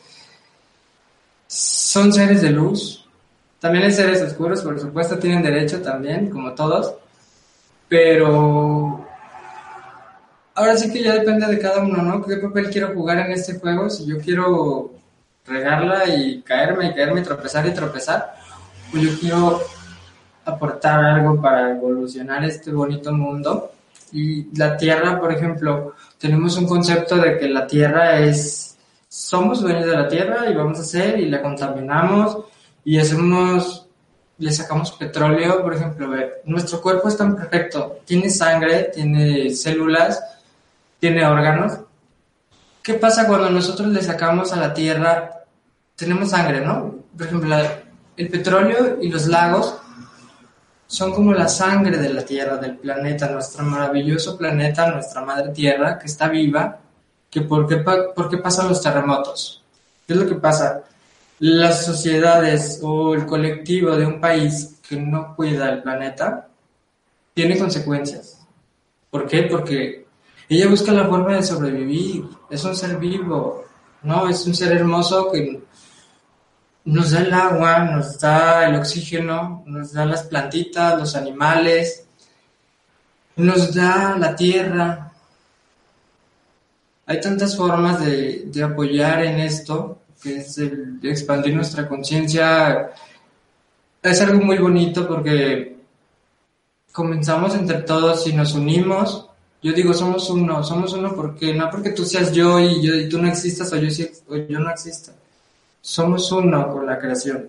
[1.47, 3.07] Son seres de luz,
[3.61, 6.95] también hay seres oscuros, por supuesto, tienen derecho también, como todos,
[7.91, 9.07] pero
[10.55, 12.25] ahora sí que ya depende de cada uno, ¿no?
[12.25, 13.91] ¿Qué papel quiero jugar en este juego?
[13.91, 14.95] Si yo quiero
[15.47, 18.35] regarla y caerme y caerme y tropezar y tropezar,
[18.91, 19.61] pues yo quiero
[20.45, 23.73] aportar algo para evolucionar este bonito mundo.
[24.13, 28.77] Y la Tierra, por ejemplo, tenemos un concepto de que la Tierra es,
[29.09, 32.39] somos dueños de la Tierra y vamos a hacer y la contaminamos
[32.85, 33.87] y hacemos,
[34.39, 36.09] le sacamos petróleo, por ejemplo,
[36.45, 40.23] nuestro cuerpo es tan perfecto, tiene sangre, tiene células,
[41.01, 41.79] tiene órganos.
[42.83, 45.31] ¿Qué pasa cuando nosotros le sacamos a la Tierra?
[45.97, 46.95] Tenemos sangre, ¿no?
[47.17, 47.57] Por ejemplo,
[48.17, 49.77] el petróleo y los lagos
[50.87, 55.99] son como la sangre de la Tierra, del planeta, nuestro maravilloso planeta, nuestra madre Tierra,
[55.99, 56.79] que está viva,
[57.31, 59.63] que por qué, por pasan los terremotos.
[60.07, 60.85] ¿Qué es lo que pasa?
[61.41, 66.49] las sociedades o el colectivo de un país que no cuida el planeta
[67.33, 68.41] tiene consecuencias.
[69.11, 69.43] ¿Por qué?
[69.43, 70.07] Porque
[70.49, 73.65] ella busca la forma de sobrevivir, es un ser vivo,
[74.03, 74.29] ¿no?
[74.29, 75.61] Es un ser hermoso que
[76.85, 82.05] nos da el agua, nos da el oxígeno, nos da las plantitas, los animales,
[83.37, 85.13] nos da la tierra.
[87.07, 92.91] Hay tantas formas de, de apoyar en esto que es el expandir nuestra conciencia,
[94.03, 95.77] es algo muy bonito porque
[96.93, 99.29] comenzamos entre todos y nos unimos.
[99.63, 103.09] Yo digo, somos uno, somos uno porque no porque tú seas yo y, yo, y
[103.09, 103.89] tú no existas o yo,
[104.29, 105.13] o yo no exista.
[105.85, 107.47] Somos uno con la creación.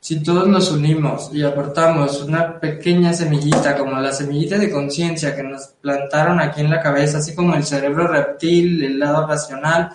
[0.00, 5.42] Si todos nos unimos y aportamos una pequeña semillita, como la semillita de conciencia que
[5.42, 9.92] nos plantaron aquí en la cabeza, así como el cerebro reptil, el lado racional,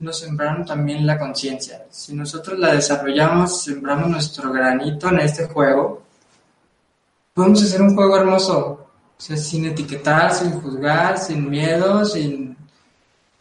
[0.00, 1.84] nos sembraron también la conciencia.
[1.88, 6.02] Si nosotros la desarrollamos, sembramos nuestro granito en este juego,
[7.32, 8.86] podemos hacer un juego hermoso,
[9.18, 12.56] sin etiquetar, sin juzgar, sin miedo, sin...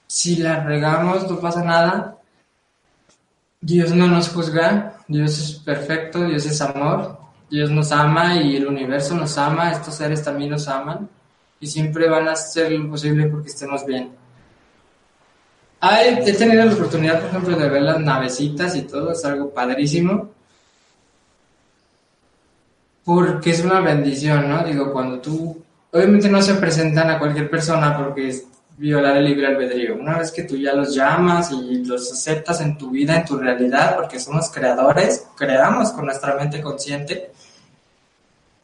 [0.05, 2.19] Si la regamos, no pasa nada.
[3.63, 7.17] Dios no nos juzga, Dios es perfecto, Dios es amor,
[7.49, 11.09] Dios nos ama y el universo nos ama, estos seres también nos aman
[11.59, 14.23] y siempre van a hacer lo posible porque estemos bien
[15.91, 20.31] he tenido la oportunidad, por ejemplo, de ver las navecitas y todo, es algo padrísimo.
[23.03, 24.63] Porque es una bendición, ¿no?
[24.63, 28.43] Digo, cuando tú, obviamente no se presentan a cualquier persona porque
[28.77, 29.95] violar el libre albedrío.
[29.95, 33.37] Una vez que tú ya los llamas y los aceptas en tu vida, en tu
[33.37, 37.31] realidad, porque somos creadores, creamos con nuestra mente consciente.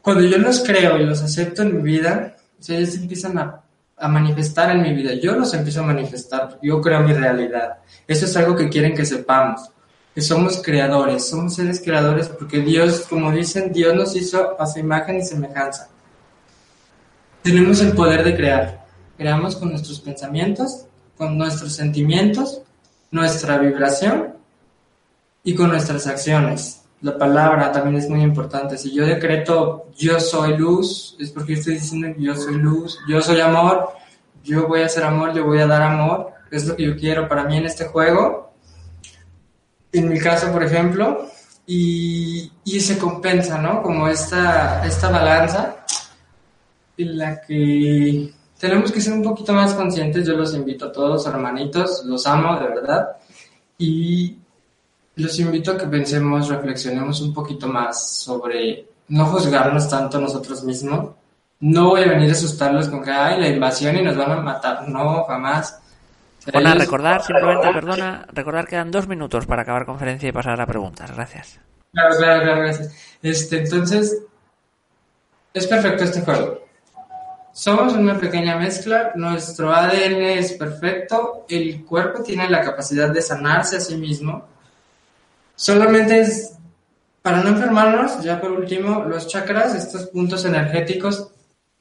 [0.02, 2.36] Cuando yo los creo y los acepto en mi vida,
[2.68, 3.62] ellos empiezan a
[4.00, 5.12] a manifestar en mi vida.
[5.14, 7.78] Yo los empiezo a manifestar, yo creo mi realidad.
[8.06, 9.70] Eso es algo que quieren que sepamos,
[10.14, 14.78] que somos creadores, somos seres creadores porque Dios, como dicen, Dios nos hizo a su
[14.78, 15.88] imagen y semejanza.
[17.42, 18.79] Tenemos el poder de crear.
[19.20, 20.86] Creamos con nuestros pensamientos,
[21.18, 22.62] con nuestros sentimientos,
[23.10, 24.34] nuestra vibración
[25.44, 28.76] y con nuestras acciones la palabra también es muy importante.
[28.76, 33.40] Si yo decreto yo soy luz, es porque estoy diciendo yo soy luz, yo soy
[33.40, 33.90] amor,
[34.42, 37.28] yo voy a hacer amor, yo voy a dar amor, es lo que yo quiero
[37.28, 38.54] para mí en este juego.
[39.92, 41.26] En mi caso, por ejemplo,
[41.66, 43.82] y, y se compensa, ¿no?
[43.82, 45.76] Como esta, esta balanza
[46.96, 50.26] en la que tenemos que ser un poquito más conscientes.
[50.26, 53.08] Yo los invito a todos, hermanitos, los amo de verdad.
[53.78, 54.36] Y
[55.16, 61.12] los invito a que pensemos, reflexionemos un poquito más sobre no juzgarnos tanto nosotros mismos.
[61.60, 64.40] No voy a venir a asustarlos con que hay la invasión y nos van a
[64.42, 64.86] matar.
[64.86, 65.80] No, jamás.
[66.52, 70.66] Bueno, recordar, simplemente, perdona, recordar que dan dos minutos para acabar conferencia y pasar a
[70.66, 71.10] preguntas.
[71.14, 71.58] Gracias.
[71.92, 72.94] Claro, claro, claro, gracias.
[73.22, 74.18] Este, entonces,
[75.54, 76.59] es perfecto este juego.
[77.60, 83.76] Somos una pequeña mezcla, nuestro ADN es perfecto, el cuerpo tiene la capacidad de sanarse
[83.76, 84.48] a sí mismo,
[85.56, 86.56] Solamente es
[87.20, 91.32] para no enfermarnos, ya por último, los chakras, estos puntos energéticos,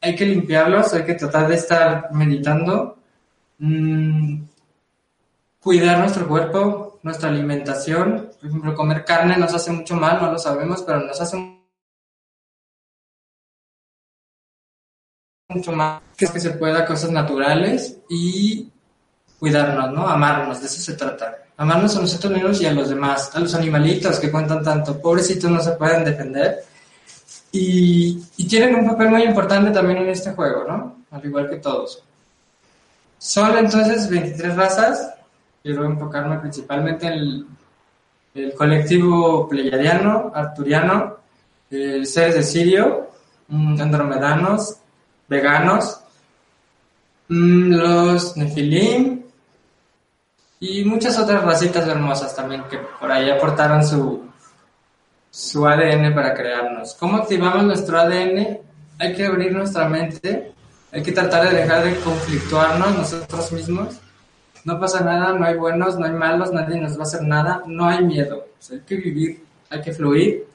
[0.01, 2.97] hay que limpiarlos, hay que tratar de estar meditando,
[3.59, 4.41] mm,
[5.61, 8.31] cuidar nuestro cuerpo, nuestra alimentación.
[8.37, 11.58] Por ejemplo, comer carne nos hace mucho mal, no lo sabemos, pero nos hace
[15.49, 18.69] mucho mal que se pueda cosas naturales y
[19.39, 20.07] cuidarnos, ¿no?
[20.07, 21.39] Amarnos, de eso se trata.
[21.57, 25.49] Amarnos a nosotros mismos y a los demás, a los animalitos que cuentan tanto, pobrecitos
[25.49, 26.59] no se pueden defender.
[27.51, 30.97] Y, tienen un papel muy importante también en este juego, ¿no?
[31.09, 32.03] al igual que todos.
[33.17, 35.15] Son entonces 23 razas.
[35.63, 37.47] Quiero enfocarme principalmente en
[38.35, 41.17] el, colectivo pleiadiano, arturiano,
[41.71, 43.09] el seres de Sirio,
[43.47, 44.77] mm, andromedanos,
[45.29, 46.01] veganos,
[47.29, 49.21] mm, los nefilim
[50.59, 54.25] y muchas otras racitas hermosas también que por ahí aportaron su,
[55.29, 56.95] su ADN para crearnos.
[56.95, 58.59] ¿Cómo activamos nuestro ADN?
[58.97, 60.51] Hay que abrir nuestra mente,
[60.91, 63.97] hay que tratar de dejar de conflictuarnos nosotros mismos.
[64.65, 67.61] No pasa nada, no hay buenos, no hay malos, nadie nos va a hacer nada,
[67.65, 68.47] no hay miedo.
[68.69, 70.45] hay que vivir, hay que fluir,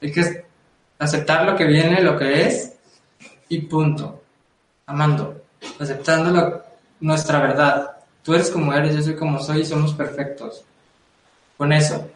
[0.00, 0.44] hay que
[0.98, 2.72] aceptar lo que viene, lo que es
[3.48, 4.21] y punto.
[4.92, 5.42] Amando,
[5.78, 6.62] aceptando
[7.00, 7.92] nuestra verdad.
[8.22, 10.62] Tú eres como eres, yo soy como soy y somos perfectos.
[11.56, 12.10] Con eso.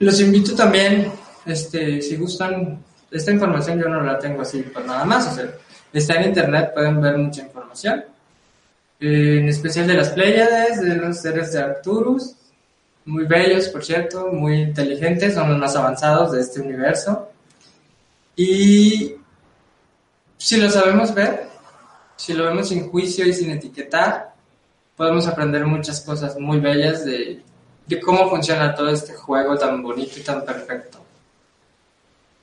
[0.00, 1.12] Los invito también,
[1.44, 2.82] este, si gustan,
[3.12, 5.54] esta información yo no la tengo así por nada más, o sea,
[5.92, 8.04] está en internet, pueden ver mucha información,
[8.98, 12.34] en especial de las Pléyades, de los seres de Arcturus,
[13.04, 17.30] muy bellos, por cierto, muy inteligentes, son los más avanzados de este universo.
[18.34, 19.14] Y
[20.38, 21.48] si lo sabemos ver,
[22.16, 24.34] si lo vemos sin juicio y sin etiquetar,
[24.96, 27.42] podemos aprender muchas cosas muy bellas de
[27.86, 30.98] de cómo funciona todo este juego tan bonito y tan perfecto.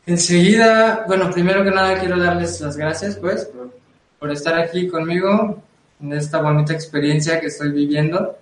[0.05, 3.49] Enseguida, bueno, primero que nada quiero darles las gracias, pues,
[4.19, 5.61] por, estar aquí conmigo
[6.01, 8.37] en esta bonita experiencia que estoy viviendo.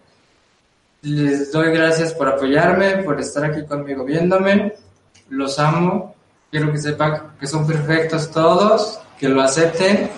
[1.01, 4.73] Les doy gracias por apoyarme, por estar aquí conmigo viéndome.
[5.29, 6.15] Los amo.
[6.51, 10.09] Quiero que sepan que son perfectos todos, que lo acepten.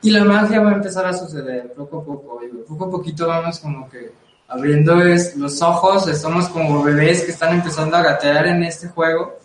[0.00, 2.40] Y la magia va a empezar a suceder poco a poco.
[2.66, 4.12] Poco a poquito vamos como que
[4.48, 4.96] abriendo
[5.36, 9.38] los ojos, somos como bebés que están empezando a gatear en este juego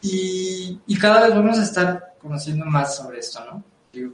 [0.00, 3.64] y, cada vez vamos a estar conociendo más sobre esto, ¿no?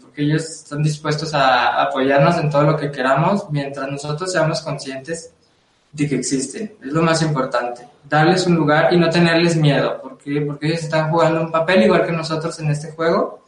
[0.01, 5.33] porque ellos están dispuestos a apoyarnos en todo lo que queramos mientras nosotros seamos conscientes
[5.93, 6.75] de que existen.
[6.83, 7.89] Es lo más importante.
[8.09, 10.01] Darles un lugar y no tenerles miedo.
[10.03, 13.45] porque Porque ellos están jugando un papel igual que nosotros en este juego,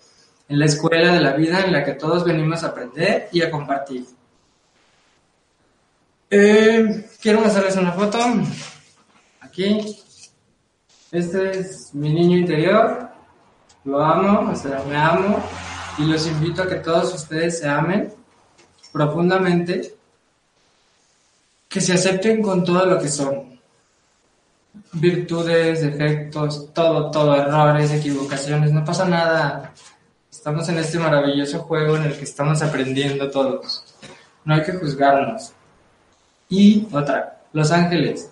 [0.49, 3.51] en la escuela de la vida en la que todos venimos a aprender y a
[3.51, 4.05] compartir.
[6.29, 8.19] Eh, quiero mostrarles una foto.
[9.41, 9.97] Aquí.
[11.13, 13.09] Este es mi niño interior.
[13.85, 15.43] Lo amo, o sea, me amo.
[15.99, 18.13] Y los invito a que todos ustedes se amen
[18.93, 19.97] profundamente.
[21.71, 23.59] Que se acepten con todo lo que son.
[24.93, 28.73] Virtudes, defectos, todo, todo, errores, equivocaciones.
[28.73, 29.73] No pasa nada.
[30.31, 33.85] Estamos en este maravilloso juego en el que estamos aprendiendo todos.
[34.45, 35.53] No hay que juzgarnos.
[36.49, 38.31] Y otra, los ángeles.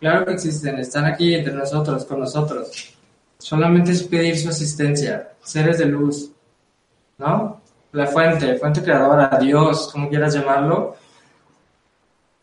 [0.00, 2.94] Claro que existen, están aquí entre nosotros, con nosotros.
[3.38, 6.32] Solamente es pedir su asistencia, seres de luz,
[7.18, 7.60] ¿no?
[7.92, 10.96] La fuente, fuente creadora, Dios, como quieras llamarlo.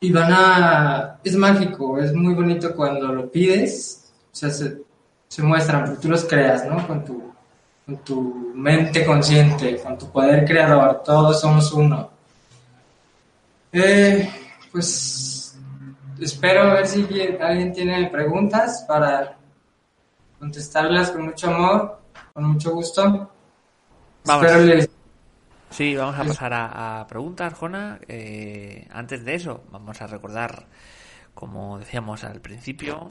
[0.03, 1.17] Y van a...
[1.23, 4.81] Es mágico, es muy bonito cuando lo pides, o sea, se,
[5.29, 6.85] se muestran, porque tú los creas, ¿no?
[6.85, 7.31] Con tu,
[7.85, 12.09] con tu mente consciente, con tu poder creador, todos somos uno.
[13.71, 14.29] Eh,
[14.73, 15.57] pues
[16.19, 17.07] espero a ver si
[17.39, 19.37] alguien tiene preguntas para
[20.37, 21.97] contestarlas con mucho amor,
[22.33, 23.31] con mucho gusto.
[24.25, 24.89] Vamos.
[25.73, 27.99] Sí, vamos a pasar a, preguntas, Jona.
[28.07, 30.67] Eh, antes de eso, vamos a recordar,
[31.33, 33.09] como decíamos al principio,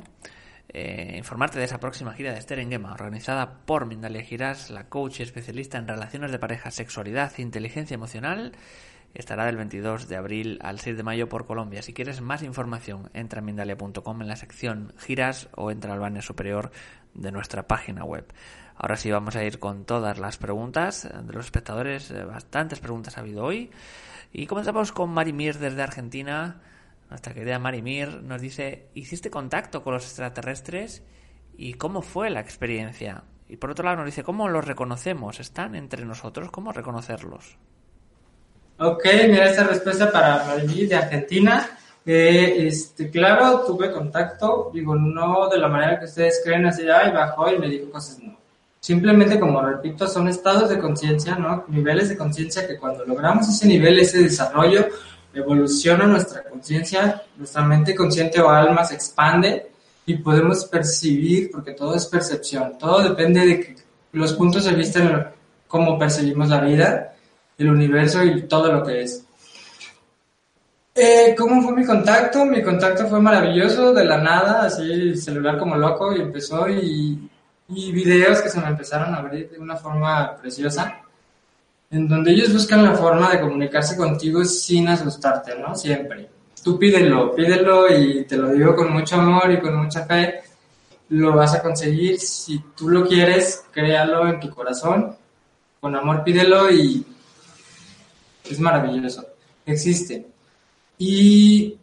[0.68, 4.88] eh, informarte de esa próxima gira de Esther en Gema, organizada por Mindalia Giras, la
[4.88, 8.52] coach especialista en relaciones de pareja, sexualidad e inteligencia emocional
[9.12, 11.82] estará del 22 de abril al 6 de mayo por Colombia.
[11.82, 16.22] Si quieres más información, entra en Mindalia.com en la sección giras o entra al banner
[16.22, 16.70] superior
[17.14, 18.24] de nuestra página web.
[18.76, 22.10] Ahora sí vamos a ir con todas las preguntas de los espectadores.
[22.10, 23.70] Eh, bastantes preguntas ha habido hoy.
[24.32, 26.60] Y comenzamos con Marimir desde Argentina.
[27.10, 31.02] Nuestra querida Marimir nos dice, ¿hiciste contacto con los extraterrestres?
[31.56, 33.24] ¿Y cómo fue la experiencia?
[33.48, 35.38] Y por otro lado nos dice, ¿cómo los reconocemos?
[35.38, 36.50] ¿Están entre nosotros?
[36.50, 37.58] ¿Cómo reconocerlos?
[38.78, 41.68] Ok, mira esta respuesta para Marimir de Argentina.
[42.04, 47.12] Eh, este, claro, tuve contacto, digo, no de la manera que ustedes creen, así, ay,
[47.12, 48.41] bajó y me dijo cosas, no.
[48.82, 51.64] Simplemente, como repito, son estados de conciencia, ¿no?
[51.68, 54.88] Niveles de conciencia que cuando logramos ese nivel, ese desarrollo,
[55.32, 59.70] evoluciona nuestra conciencia, nuestra mente consciente o alma se expande
[60.04, 63.76] y podemos percibir, porque todo es percepción, todo depende de
[64.10, 65.26] los puntos de vista en
[65.68, 67.14] cómo percibimos la vida
[67.58, 69.24] el universo y todo lo que es.
[70.92, 72.44] Eh, ¿Cómo fue mi contacto?
[72.44, 77.30] Mi contacto fue maravilloso, de la nada, así celular como loco, y empezó y
[77.68, 81.00] y videos que se me empezaron a abrir de una forma preciosa,
[81.90, 85.74] en donde ellos buscan la forma de comunicarse contigo sin asustarte, ¿no?
[85.74, 86.28] Siempre.
[86.62, 90.42] Tú pídelo, pídelo y te lo digo con mucho amor y con mucha fe,
[91.10, 92.18] lo vas a conseguir.
[92.18, 95.16] Si tú lo quieres, créalo en tu corazón,
[95.80, 97.04] con amor pídelo y
[98.48, 99.26] es maravilloso.
[99.66, 100.26] Existe.
[100.98, 101.76] Y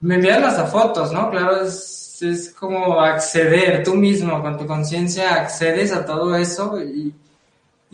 [0.00, 1.30] me envían hasta fotos, ¿no?
[1.30, 7.14] Claro, es es como acceder tú mismo, con tu conciencia accedes a todo eso y,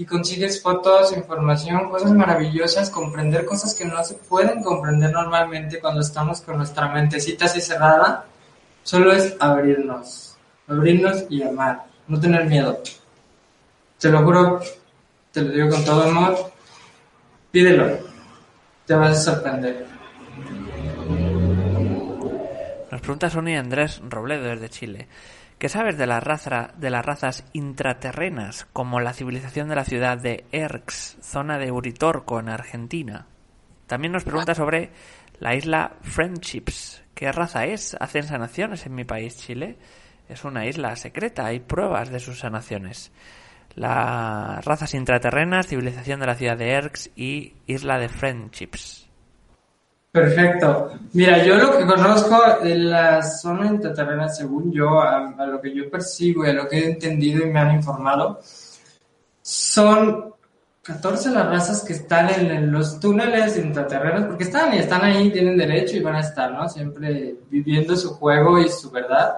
[0.09, 6.41] consigues fotos, información, cosas maravillosas, comprender cosas que no se pueden comprender normalmente cuando estamos
[6.41, 8.25] con nuestra mentecita así cerrada.
[8.83, 12.81] Solo es abrirnos, abrirnos y amar, no tener miedo.
[13.99, 14.61] Te lo juro,
[15.33, 16.51] te lo digo con todo amor,
[17.51, 17.99] pídelo,
[18.87, 19.87] te vas a sorprender.
[23.01, 25.09] Nos pregunta Sonia Andrés Robledo desde Chile.
[25.59, 30.19] ¿Qué sabes de, la raza, de las razas intraterrenas, como la civilización de la ciudad
[30.19, 33.27] de Erx, zona de Uritorco, en Argentina?
[33.87, 34.91] También nos pregunta sobre
[35.39, 37.03] la isla Friendships.
[37.15, 37.97] ¿Qué raza es?
[37.99, 39.79] ¿Hacen sanaciones en mi país, Chile?
[40.29, 43.13] Es una isla secreta, hay pruebas de sus sanaciones.
[43.77, 49.00] Las razas intraterrenas, civilización de la ciudad de Erx y isla de Friendships.
[50.13, 50.91] Perfecto.
[51.13, 55.89] Mira, yo lo que conozco de la zona intraterrena, según yo, a, lo que yo
[55.89, 58.41] percibo y a lo que he entendido y me han informado,
[59.41, 60.35] son
[60.83, 65.57] 14 las razas que están en, los túneles intraterrenos, porque están y están ahí, tienen
[65.57, 66.69] derecho y van a estar, ¿no?
[66.69, 69.37] Siempre viviendo su juego y su verdad.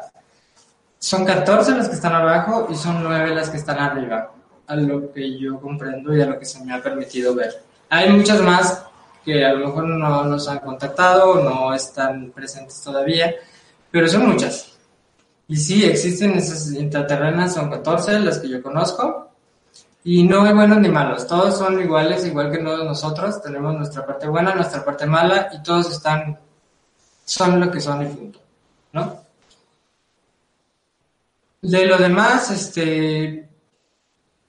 [0.98, 4.32] Son 14 las que están abajo y son 9 las que están arriba,
[4.66, 7.62] a lo que yo comprendo y a lo que se me ha permitido ver.
[7.90, 8.86] Hay muchas más
[9.24, 13.34] que a lo mejor no nos han contactado, no están presentes todavía,
[13.90, 14.72] pero son muchas.
[15.48, 19.30] Y sí, existen esas intraterrenas, son 14 las que yo conozco,
[20.04, 24.26] y no hay buenos ni malos, todos son iguales, igual que nosotros, tenemos nuestra parte
[24.26, 26.38] buena, nuestra parte mala, y todos están,
[27.24, 28.40] son lo que son y punto,
[28.92, 29.22] ¿no?
[31.60, 33.48] De lo demás, este,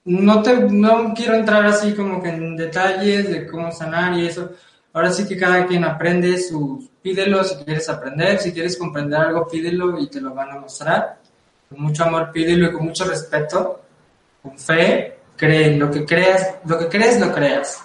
[0.04, 4.50] no te no quiero entrar así como que en detalles de cómo sanar y eso.
[4.92, 9.48] Ahora sí que cada quien aprende sus pídelo si quieres aprender, si quieres comprender algo,
[9.48, 11.18] pídelo y te lo van a mostrar.
[11.68, 13.82] Con mucho amor pídelo y con mucho respeto,
[14.42, 17.82] con fe, cree lo que creas, lo que crees lo creas.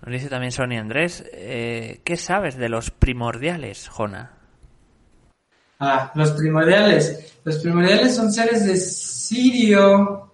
[0.00, 4.37] Nos dice también Sonia Andrés, eh, ¿qué sabes de los primordiales, Jona?
[5.78, 7.36] Ah, los primordiales.
[7.44, 10.30] Los primordiales son seres de Sirio.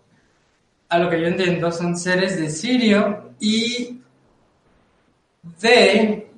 [0.89, 4.01] A lo que yo entiendo, son seres de Sirio y
[5.61, 6.31] de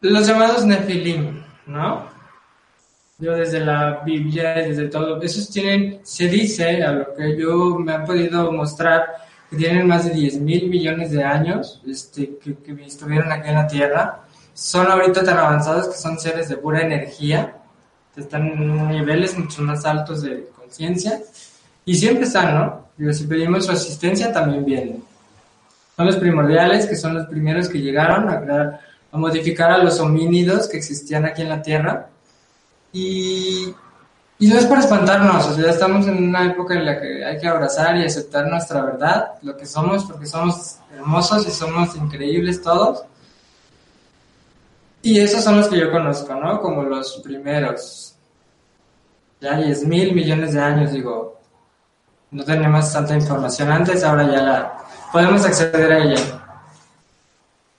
[0.00, 2.08] los llamados Nefilim, ¿no?
[3.18, 7.94] Yo desde la Biblia, desde todo, esos tienen, se dice, a lo que yo me
[7.94, 9.06] han podido mostrar,
[9.50, 13.54] que tienen más de 10 mil millones de años, este, que, que estuvieron aquí en
[13.54, 14.25] la Tierra
[14.56, 17.58] son ahorita tan avanzados que son seres de pura energía,
[18.16, 21.20] están en niveles mucho más altos de conciencia
[21.84, 22.86] y siempre están, ¿no?
[22.96, 25.04] Digo, si pedimos su asistencia también vienen.
[25.94, 28.80] Son los primordiales, que son los primeros que llegaron a crear,
[29.12, 32.08] a modificar a los homínidos que existían aquí en la Tierra.
[32.94, 33.74] Y,
[34.38, 37.38] y no es por espantarnos, o sea, estamos en una época en la que hay
[37.38, 42.62] que abrazar y aceptar nuestra verdad, lo que somos, porque somos hermosos y somos increíbles
[42.62, 43.04] todos
[45.06, 46.60] y esos son los que yo conozco, ¿no?
[46.60, 48.16] Como los primeros.
[49.40, 51.38] Ya 10 mil millones de años, digo.
[52.32, 54.78] No tenemos tanta información antes, ahora ya la
[55.12, 56.16] podemos acceder a ella.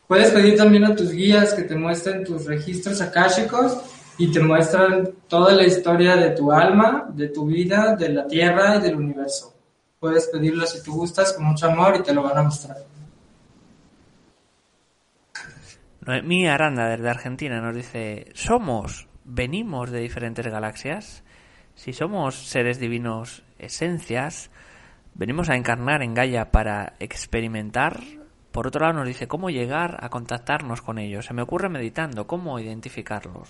[0.07, 3.77] Puedes pedir también a tus guías que te muestren tus registros akáshicos
[4.17, 8.77] y te muestran toda la historia de tu alma, de tu vida, de la tierra
[8.77, 9.53] y del universo.
[9.99, 12.77] Puedes pedirlo si tú gustas con mucho amor y te lo van a mostrar.
[16.07, 21.25] Noemí Aranda desde Argentina nos dice, ¿somos, venimos de diferentes galaxias?
[21.75, 24.49] Si somos seres divinos esencias,
[25.15, 27.99] venimos a encarnar en Gaia para experimentar.
[28.53, 31.25] Por otro lado nos dice, ¿cómo llegar a contactarnos con ellos?
[31.25, 33.49] Se me ocurre meditando, ¿cómo identificarlos?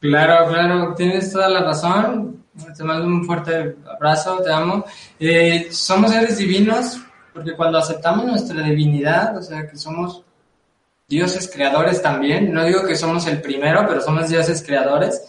[0.00, 2.44] Claro, claro, tienes toda la razón.
[2.76, 4.84] Te mando un fuerte abrazo, te amo.
[5.18, 7.00] Eh, somos seres divinos
[7.32, 10.22] porque cuando aceptamos nuestra divinidad, o sea, que somos
[11.08, 12.52] dioses creadores también.
[12.52, 15.22] No digo que somos el primero, pero somos dioses creadores.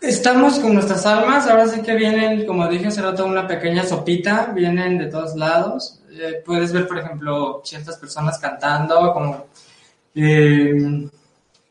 [0.00, 4.52] Estamos con nuestras almas, ahora sí que vienen, como dije hace rato, una pequeña sopita,
[4.54, 6.00] vienen de todos lados.
[6.10, 9.46] Eh, puedes ver, por ejemplo, ciertas personas cantando, como
[10.14, 11.08] eh,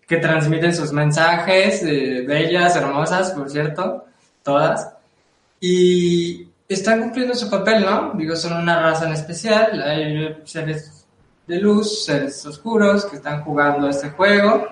[0.07, 4.05] que transmiten sus mensajes, eh, bellas, hermosas, por cierto,
[4.43, 4.91] todas,
[5.59, 8.13] y están cumpliendo su papel, ¿no?
[8.15, 10.94] Digo, son una raza en especial, hay seres
[11.47, 14.67] de luz, seres oscuros que están jugando este juego.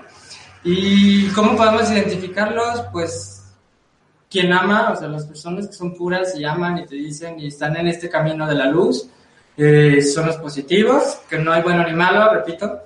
[0.63, 2.81] ¿Y cómo podemos identificarlos?
[2.91, 3.43] Pues
[4.29, 7.47] quien ama, o sea, las personas que son puras y aman y te dicen y
[7.47, 9.07] están en este camino de la luz,
[9.55, 12.81] eh, son los positivos, que no hay bueno ni malo, repito.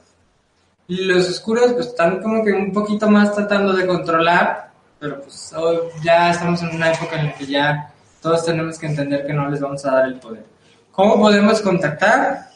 [0.90, 5.54] Y los oscuros pues están como que un poquito más tratando de controlar, pero pues
[5.54, 9.34] hoy ya estamos en una época en la que ya todos tenemos que entender que
[9.34, 10.46] no les vamos a dar el poder.
[10.92, 12.50] ¿Cómo podemos contactar?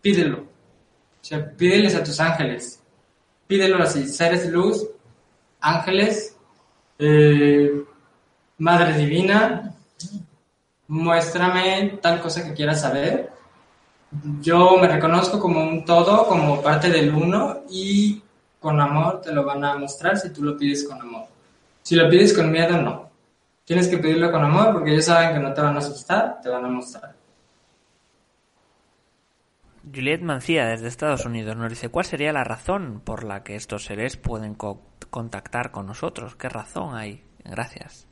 [0.00, 0.53] Pídelo.
[1.24, 2.82] O sea, pídeles a tus ángeles.
[3.46, 4.86] Pídelo así, seres luz,
[5.58, 6.36] ángeles,
[6.98, 7.82] eh,
[8.58, 9.74] Madre Divina,
[10.86, 13.30] muéstrame tal cosa que quieras saber.
[14.42, 18.22] Yo me reconozco como un todo, como parte del uno y
[18.60, 21.24] con amor te lo van a mostrar si tú lo pides con amor.
[21.80, 23.10] Si lo pides con miedo, no.
[23.64, 26.50] Tienes que pedirlo con amor porque ellos saben que no te van a asustar, te
[26.50, 27.13] van a mostrar.
[29.92, 33.84] Juliet Mancía, desde Estados Unidos, nos dice, ¿cuál sería la razón por la que estos
[33.84, 34.56] seres pueden
[35.10, 36.36] contactar con nosotros?
[36.36, 37.22] ¿Qué razón hay?
[37.44, 38.06] Gracias.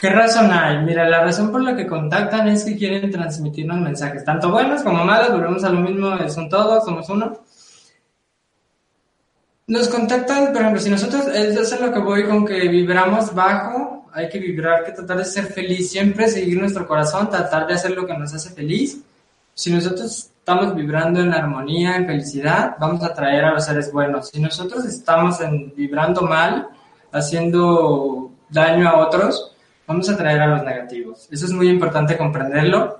[0.00, 0.78] ¿Qué razón hay?
[0.84, 5.04] Mira, la razón por la que contactan es que quieren transmitirnos mensajes, tanto buenos como
[5.04, 7.40] malos, volvemos a lo mismo, son todos, somos uno.
[9.68, 14.08] Nos contactan, por ejemplo, si nosotros, eso es lo que voy con que vibramos bajo,
[14.12, 17.90] hay que vibrar, que tratar de ser feliz, siempre seguir nuestro corazón, tratar de hacer
[17.90, 19.02] lo que nos hace feliz.
[19.54, 24.28] Si nosotros estamos vibrando en armonía, en felicidad, vamos a atraer a los seres buenos.
[24.28, 26.68] Si nosotros estamos en, vibrando mal,
[27.10, 29.56] haciendo daño a otros,
[29.88, 31.26] vamos a atraer a los negativos.
[31.32, 32.96] Eso es muy importante comprenderlo,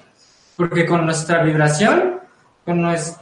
[0.56, 2.18] porque con nuestra vibración,
[2.64, 3.16] con nuestro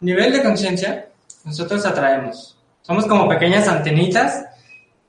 [0.00, 1.10] nivel de conciencia,
[1.44, 2.58] nosotros atraemos.
[2.82, 4.46] Somos como pequeñas antenitas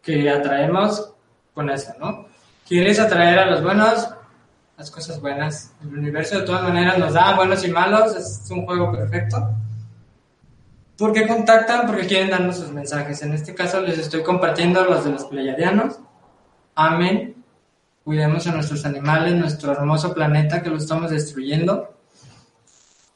[0.04, 1.14] que atraemos
[1.56, 2.28] con eso, ¿no?
[2.68, 4.08] Quieres atraer a los buenos,
[4.82, 5.73] las cosas buenas.
[5.84, 9.53] El universo de todas maneras nos da buenos y malos, es un juego perfecto.
[10.97, 11.86] ¿Por qué contactan?
[11.86, 13.21] Porque quieren darnos sus mensajes.
[13.21, 15.99] En este caso les estoy compartiendo los de los pleiadianos.
[16.73, 17.36] Amén.
[18.03, 21.93] Cuidemos a nuestros animales, nuestro hermoso planeta que lo estamos destruyendo.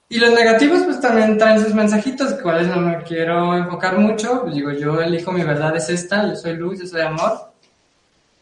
[0.07, 4.43] Y los negativos pues también traen sus mensajitos, cuales no me quiero enfocar mucho.
[4.43, 7.51] Pues, digo, yo elijo mi verdad es esta, yo soy luz, yo soy amor.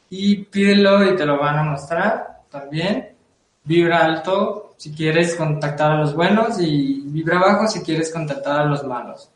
[0.10, 3.13] Y pídelo y te lo van a mostrar también.
[3.66, 8.66] Vibra alto si quieres contactar a los buenos y vibra bajo si quieres contactar a
[8.66, 9.30] los malos.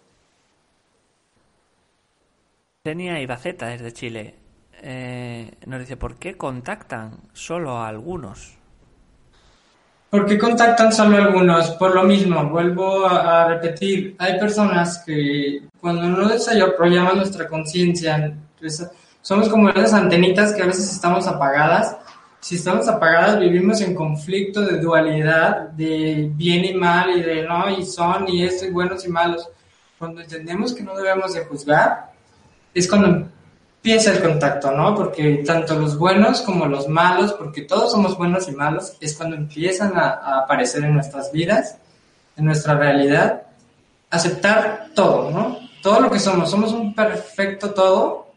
[2.83, 4.35] Tenia Ibaceta desde Chile
[4.81, 8.57] eh, nos dice, ¿por qué contactan solo a algunos?
[10.09, 11.71] ¿Por qué contactan solo algunos?
[11.71, 18.89] Por lo mismo, vuelvo a, repetir, hay personas que cuando no desarrollamos nuestra conciencia, pues,
[19.21, 21.97] somos como esas antenitas que a veces estamos apagadas.
[22.39, 27.69] Si estamos apagadas, vivimos en conflicto de dualidad, de bien y mal, y de no,
[27.69, 29.49] y son, y esto, y buenos y malos.
[29.97, 32.11] Cuando entendemos que no debemos de juzgar,
[32.73, 33.27] es cuando
[33.77, 34.93] empieza el contacto, ¿no?
[34.95, 39.35] Porque tanto los buenos como los malos, porque todos somos buenos y malos, es cuando
[39.35, 41.77] empiezan a, aparecer en nuestras vidas,
[42.35, 43.43] en nuestra realidad,
[44.09, 45.57] aceptar todo, ¿no?
[45.81, 48.33] Todo lo que somos, somos un perfecto todo,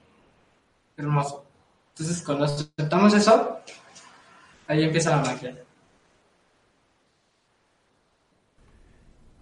[0.96, 1.44] hermoso.
[1.94, 3.58] Entonces, cuando aceptamos eso,
[4.70, 5.54] ahí empieza la magia.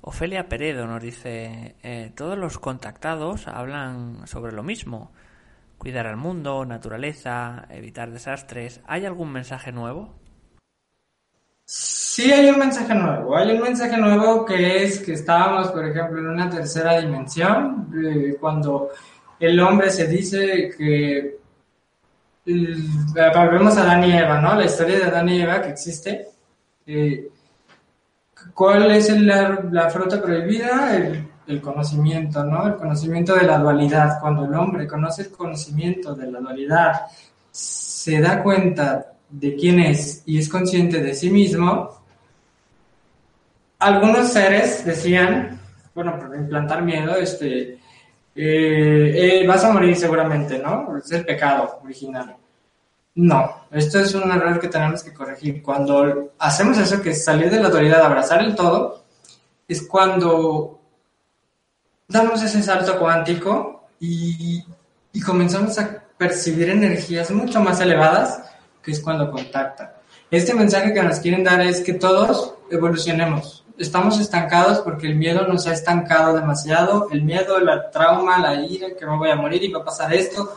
[0.00, 5.12] Ofelia Peredo nos dice, eh, todos los contactados hablan sobre lo mismo,
[5.76, 8.80] cuidar al mundo, naturaleza, evitar desastres.
[8.86, 10.14] ¿Hay algún mensaje nuevo?
[11.66, 13.36] Sí, hay un mensaje nuevo.
[13.36, 18.36] Hay un mensaje nuevo que es que estábamos, por ejemplo, en una tercera dimensión, eh,
[18.40, 18.88] cuando
[19.38, 21.37] el hombre se dice que
[23.34, 24.54] volvemos a Adán y Eva, ¿no?
[24.54, 26.28] La historia de Adán y Eva que existe.
[26.86, 27.28] Eh,
[28.54, 30.96] ¿Cuál es la, la fruta prohibida?
[31.46, 32.66] El conocimiento, ¿no?
[32.66, 34.20] El conocimiento de la dualidad.
[34.20, 37.02] Cuando el hombre conoce el conocimiento de la dualidad,
[37.50, 41.98] se da cuenta de quién es y es consciente de sí mismo,
[43.78, 45.60] algunos seres decían,
[45.94, 47.78] bueno, por implantar miedo, este,
[48.34, 50.96] eh, eh, vas a morir seguramente, ¿no?
[50.96, 52.36] Es el pecado original.
[53.18, 55.60] No, esto es un error que tenemos que corregir.
[55.60, 59.02] Cuando hacemos eso, que es salir de la dualidad, abrazar el todo,
[59.66, 60.80] es cuando
[62.06, 64.64] damos ese salto cuántico y,
[65.26, 68.40] comenzamos a percibir energías mucho más elevadas,
[68.80, 69.96] que es cuando contacta.
[70.30, 75.46] Este mensaje que nos quieren dar es que todos evolucionemos estamos estancados porque el miedo
[75.46, 77.08] nos ha estancado demasiado.
[77.10, 80.12] El miedo, la trauma, la ira, que me voy a morir y va a pasar
[80.12, 80.56] esto.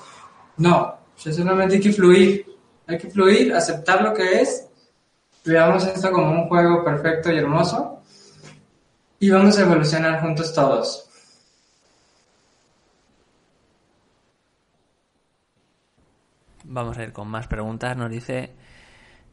[0.57, 2.50] No, solamente hay que fluir.
[2.87, 4.67] Hay que fluir, aceptar lo que es.
[5.45, 8.01] Veamos esto como un juego perfecto y hermoso.
[9.19, 11.07] Y vamos a evolucionar juntos todos.
[16.63, 17.97] Vamos a ir con más preguntas.
[17.97, 18.51] Nos dice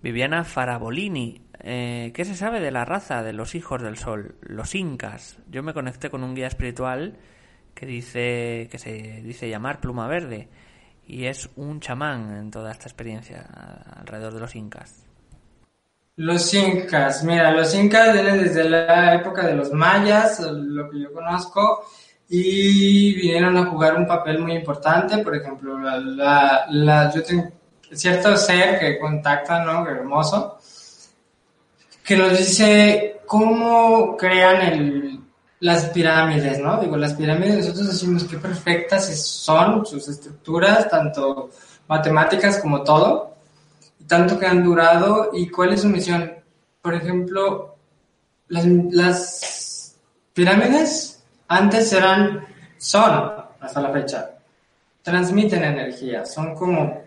[0.03, 1.47] Viviana Farabolini.
[1.61, 5.39] Eh, ¿Qué se sabe de la raza de los hijos del sol, los incas?
[5.49, 7.17] Yo me conecté con un guía espiritual
[7.75, 10.49] que dice que se dice llamar Pluma Verde
[11.09, 13.47] y es un chamán en toda esta experiencia
[13.97, 15.07] alrededor de los incas.
[16.17, 21.13] Los incas, mira, los incas vienen desde la época de los mayas, lo que yo
[21.13, 21.87] conozco,
[22.29, 25.19] y vinieron a jugar un papel muy importante.
[25.19, 27.49] Por ejemplo, la, la, yo tengo
[27.91, 29.89] cierto ser que contacta, ¿no?
[29.89, 30.59] hermoso,
[32.05, 35.18] que nos dice cómo crean el,
[35.61, 36.81] las pirámides, ¿no?
[36.81, 41.51] Digo, las pirámides nosotros decimos que perfectas son sus estructuras, tanto
[41.89, 43.29] matemáticas como todo
[44.09, 46.33] tanto que han durado y cuál es su misión.
[46.83, 47.77] Por ejemplo,
[48.49, 49.95] las,
[50.33, 52.47] pirámides antes eran,
[52.79, 54.31] son, hasta la fecha,
[55.03, 57.03] transmiten energía, son como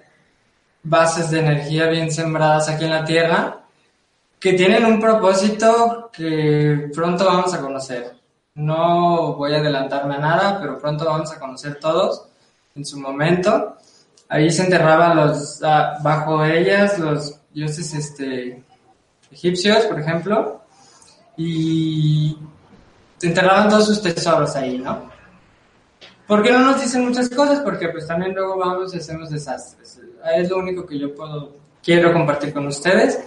[0.84, 3.58] bases de energía bien sembradas aquí en la Tierra
[4.40, 8.21] que tienen un propósito que pronto vamos a conocer.
[8.56, 12.28] No voy a adelantarme a nada, pero pronto vamos a conocer todos
[12.76, 13.78] en su momento.
[14.28, 18.64] Ahí se enterraban los, ah, bajo ellas los dioses este,
[19.32, 20.62] egipcios, por ejemplo,
[21.38, 22.38] y
[23.18, 25.10] se enterraban todos sus tesoros ahí, ¿no?
[26.28, 27.60] ¿Por qué no nos dicen muchas cosas?
[27.60, 30.00] Porque pues también luego vamos y hacemos desastres.
[30.36, 33.20] Es lo único que yo puedo, quiero compartir con ustedes.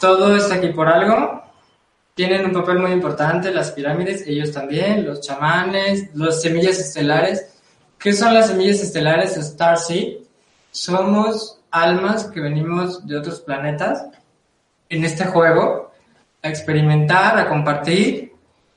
[0.00, 1.42] Todo está aquí por algo.
[2.16, 7.56] Tienen un papel muy importante las pirámides, ellos también, los chamanes, los semillas estelares
[7.98, 10.18] ¿Qué son las semillas estelares Star Seed?
[10.70, 14.06] Somos almas que venimos de otros planetas
[14.88, 15.92] en este juego
[16.42, 18.32] a experimentar, a compartir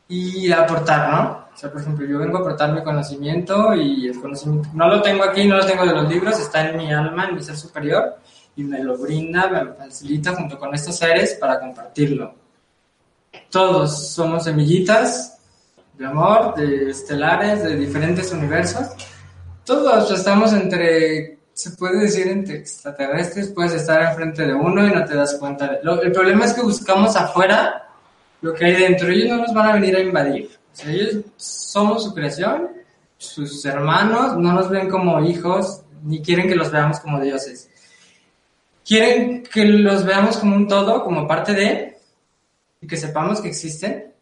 [0.08, 1.48] y a aportar, ¿no?
[1.54, 5.02] O sea, por ejemplo, yo vengo a aportar mi conocimiento y el conocimiento no lo
[5.02, 7.58] tengo aquí, no lo tengo de los libros, está en mi alma, en mi ser
[7.58, 8.16] superior
[8.56, 12.34] y me lo brinda, me lo facilita junto con estos seres para compartirlo.
[13.50, 15.40] Todos somos semillitas
[16.00, 18.88] de amor, de estelares, de diferentes universos.
[19.66, 25.04] Todos estamos entre, se puede decir, entre extraterrestres, puedes estar enfrente de uno y no
[25.04, 25.68] te das cuenta.
[25.68, 25.80] De...
[26.04, 27.90] el problema es que buscamos afuera
[28.42, 29.10] lo que hay dentro.
[29.10, 30.50] Ellos no nos van a venir a invadir.
[30.86, 32.70] ellos somos su creación,
[33.18, 37.70] sus hermanos, no nos ven como hijos, ni quieren que los veamos como dioses.
[38.86, 41.99] Quieren que los veamos como un todo, como parte de,
[42.82, 44.14] y que sepamos que existen,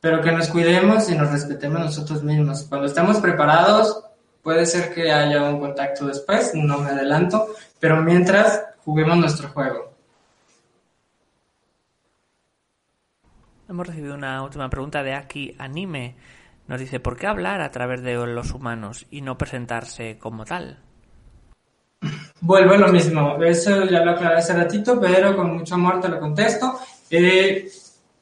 [0.00, 2.64] pero que nos cuidemos y nos respetemos nosotros mismos.
[2.68, 4.04] Cuando estemos preparados,
[4.42, 9.90] puede ser que haya un contacto después, no me adelanto, pero mientras juguemos nuestro juego.
[13.68, 16.16] Hemos recibido una última pregunta de Aki Anime.
[16.66, 20.78] Nos dice, ¿por qué hablar a través de los humanos y no presentarse como tal?
[22.40, 26.08] Vuelvo a lo mismo, eso ya lo aclaré hace ratito, pero con mucho amor te
[26.08, 26.80] lo contesto.
[27.10, 27.70] Eh,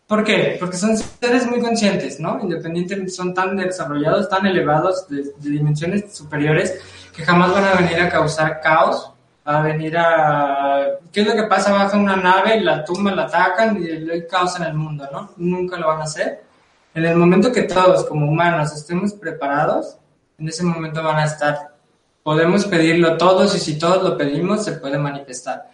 [0.09, 0.57] ¿Por qué?
[0.59, 2.41] Porque son seres muy conscientes, ¿no?
[2.41, 6.81] Independientemente, son tan desarrollados, tan elevados, de, dimensiones superiores,
[7.15, 9.13] que jamás van a venir a causar caos,
[9.45, 10.87] a venir a...
[11.13, 11.75] ¿Qué es lo que pasa?
[11.75, 15.33] Baja una nave, la tumba, la atacan y hay caos en el mundo, ¿no?
[15.37, 16.43] Nunca lo van a hacer.
[16.95, 19.99] En el momento que todos, como humanos, estemos preparados,
[20.39, 21.75] en ese momento van a estar.
[22.23, 25.69] Podemos pedirlo todos y si todos lo pedimos, se puede manifestar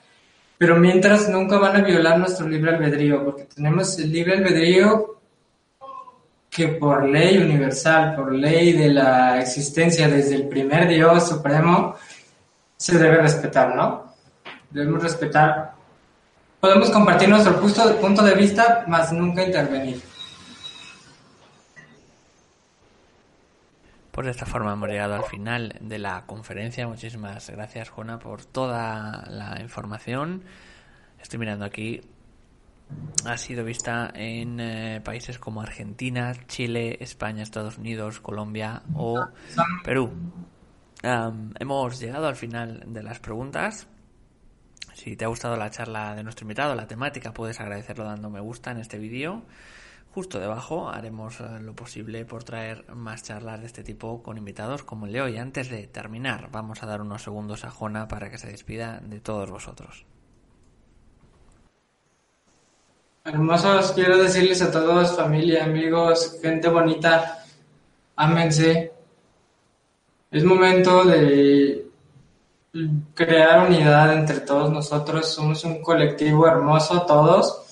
[0.59, 5.19] pero mientras nunca van a violar nuestro libre albedrío, porque tenemos el libre albedrío
[6.49, 11.97] que por ley universal, por ley de la existencia desde el primer Dios supremo,
[12.77, 14.15] se debe respetar, ¿no?
[14.71, 15.73] Debemos respetar.
[16.61, 20.01] Podemos compartir nuestro punto de vista, mas nunca intervenir.
[24.15, 26.87] Pues de esta forma hemos llegado al final de la conferencia.
[26.87, 30.45] Muchísimas gracias, Juana, por toda la información.
[31.21, 32.01] Estoy mirando aquí.
[33.25, 39.19] Ha sido vista en eh, países como Argentina, Chile, España, Estados Unidos, Colombia o
[39.83, 40.13] Perú.
[41.03, 43.89] hemos llegado al final de las preguntas.
[44.93, 48.39] Si te ha gustado la charla de nuestro invitado, la temática, puedes agradecerlo dando me
[48.39, 49.43] gusta en este vídeo.
[50.15, 54.85] Justo debajo haremos eh, lo posible por traer más charlas de este tipo con invitados
[54.85, 55.39] como el de hoy.
[55.39, 59.19] Antes de terminar, vamos a dar unos segundos a Jona para que se despida de
[59.19, 60.07] todos vosotros.
[63.25, 67.45] Hermosos, quiero decirles a todos, familia, amigos, gente bonita,
[68.15, 68.93] ámense.
[70.31, 71.89] Es momento de
[73.15, 75.27] crear unidad entre todos nosotros.
[75.27, 77.64] Somos un colectivo hermoso, todos.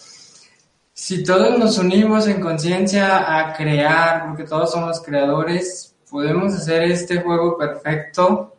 [0.95, 7.23] Si todos nos unimos en conciencia a crear, porque todos somos creadores, podemos hacer este
[7.23, 8.55] juego perfecto.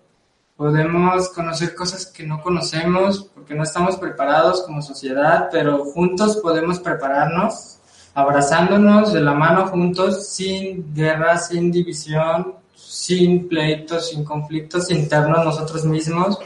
[0.56, 6.80] Podemos conocer cosas que no conocemos porque no estamos preparados como sociedad, pero juntos podemos
[6.80, 7.78] prepararnos,
[8.16, 15.86] abrazándonos de la mano juntos, sin guerra, sin división, sin pleitos, sin conflictos internos nosotros
[15.86, 16.40] mismos.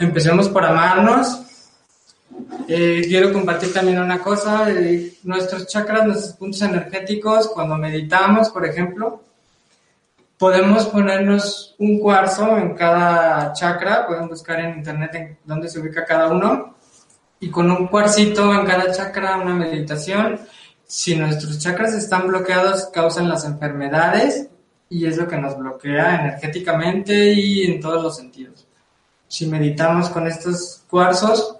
[0.00, 1.40] Empecemos por amarnos.
[2.68, 8.64] Eh, quiero compartir también una cosa, eh, nuestros chakras, nuestros puntos energéticos, cuando meditamos, por
[8.64, 9.22] ejemplo,
[10.38, 16.04] podemos ponernos un cuarzo en cada chakra, pueden buscar en internet en dónde se ubica
[16.04, 16.76] cada uno,
[17.42, 20.40] y con un cuarcito en cada chakra una meditación.
[20.84, 24.48] Si nuestros chakras están bloqueados, causan las enfermedades
[24.88, 28.66] y es lo que nos bloquea energéticamente y en todos los sentidos.
[29.26, 31.56] Si meditamos con estos cuarzos,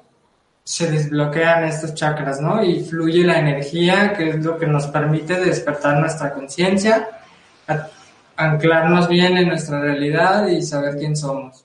[0.64, 2.62] se desbloquean estos chakras, ¿no?
[2.62, 7.08] Y fluye la energía, que es lo que nos permite despertar nuestra conciencia,
[8.36, 11.64] anclarnos bien en nuestra realidad y saber quién somos.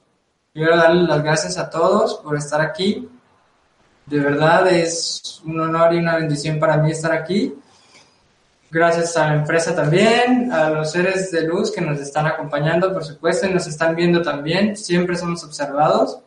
[0.54, 3.08] Quiero darle las gracias a todos por estar aquí.
[4.06, 7.54] De verdad es un honor y una bendición para mí estar aquí
[8.70, 13.06] Gracias a la empresa también, a los seres de luz que nos están acompañando, por
[13.06, 14.76] supuesto, y nos están viendo también.
[14.76, 16.20] Siempre somos observados.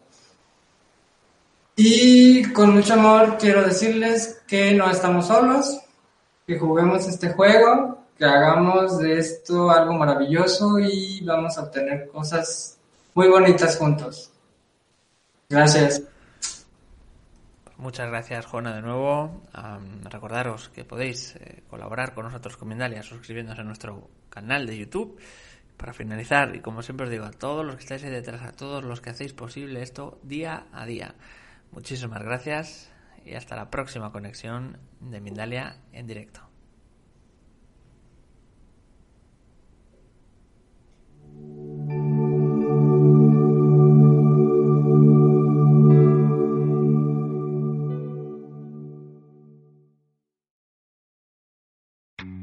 [1.77, 5.81] Y con mucho amor quiero decirles que no estamos solos,
[6.47, 12.79] que juguemos este juego, que hagamos de esto algo maravilloso y vamos a obtener cosas
[13.15, 14.31] muy bonitas juntos.
[15.49, 16.03] Gracias.
[17.81, 19.43] Muchas gracias, Juana, de nuevo.
[20.05, 25.19] recordaros que podéis eh, colaborar con nosotros con Mindalia suscribiéndose a nuestro canal de YouTube.
[25.79, 28.53] Para finalizar, y como siempre os digo, a todos los que estáis ahí detrás, a
[28.53, 31.15] todos los que hacéis posible esto día a día.
[31.73, 32.91] Muchísimas gracias
[33.25, 36.51] y hasta la próxima conexión de Mindalia en directo.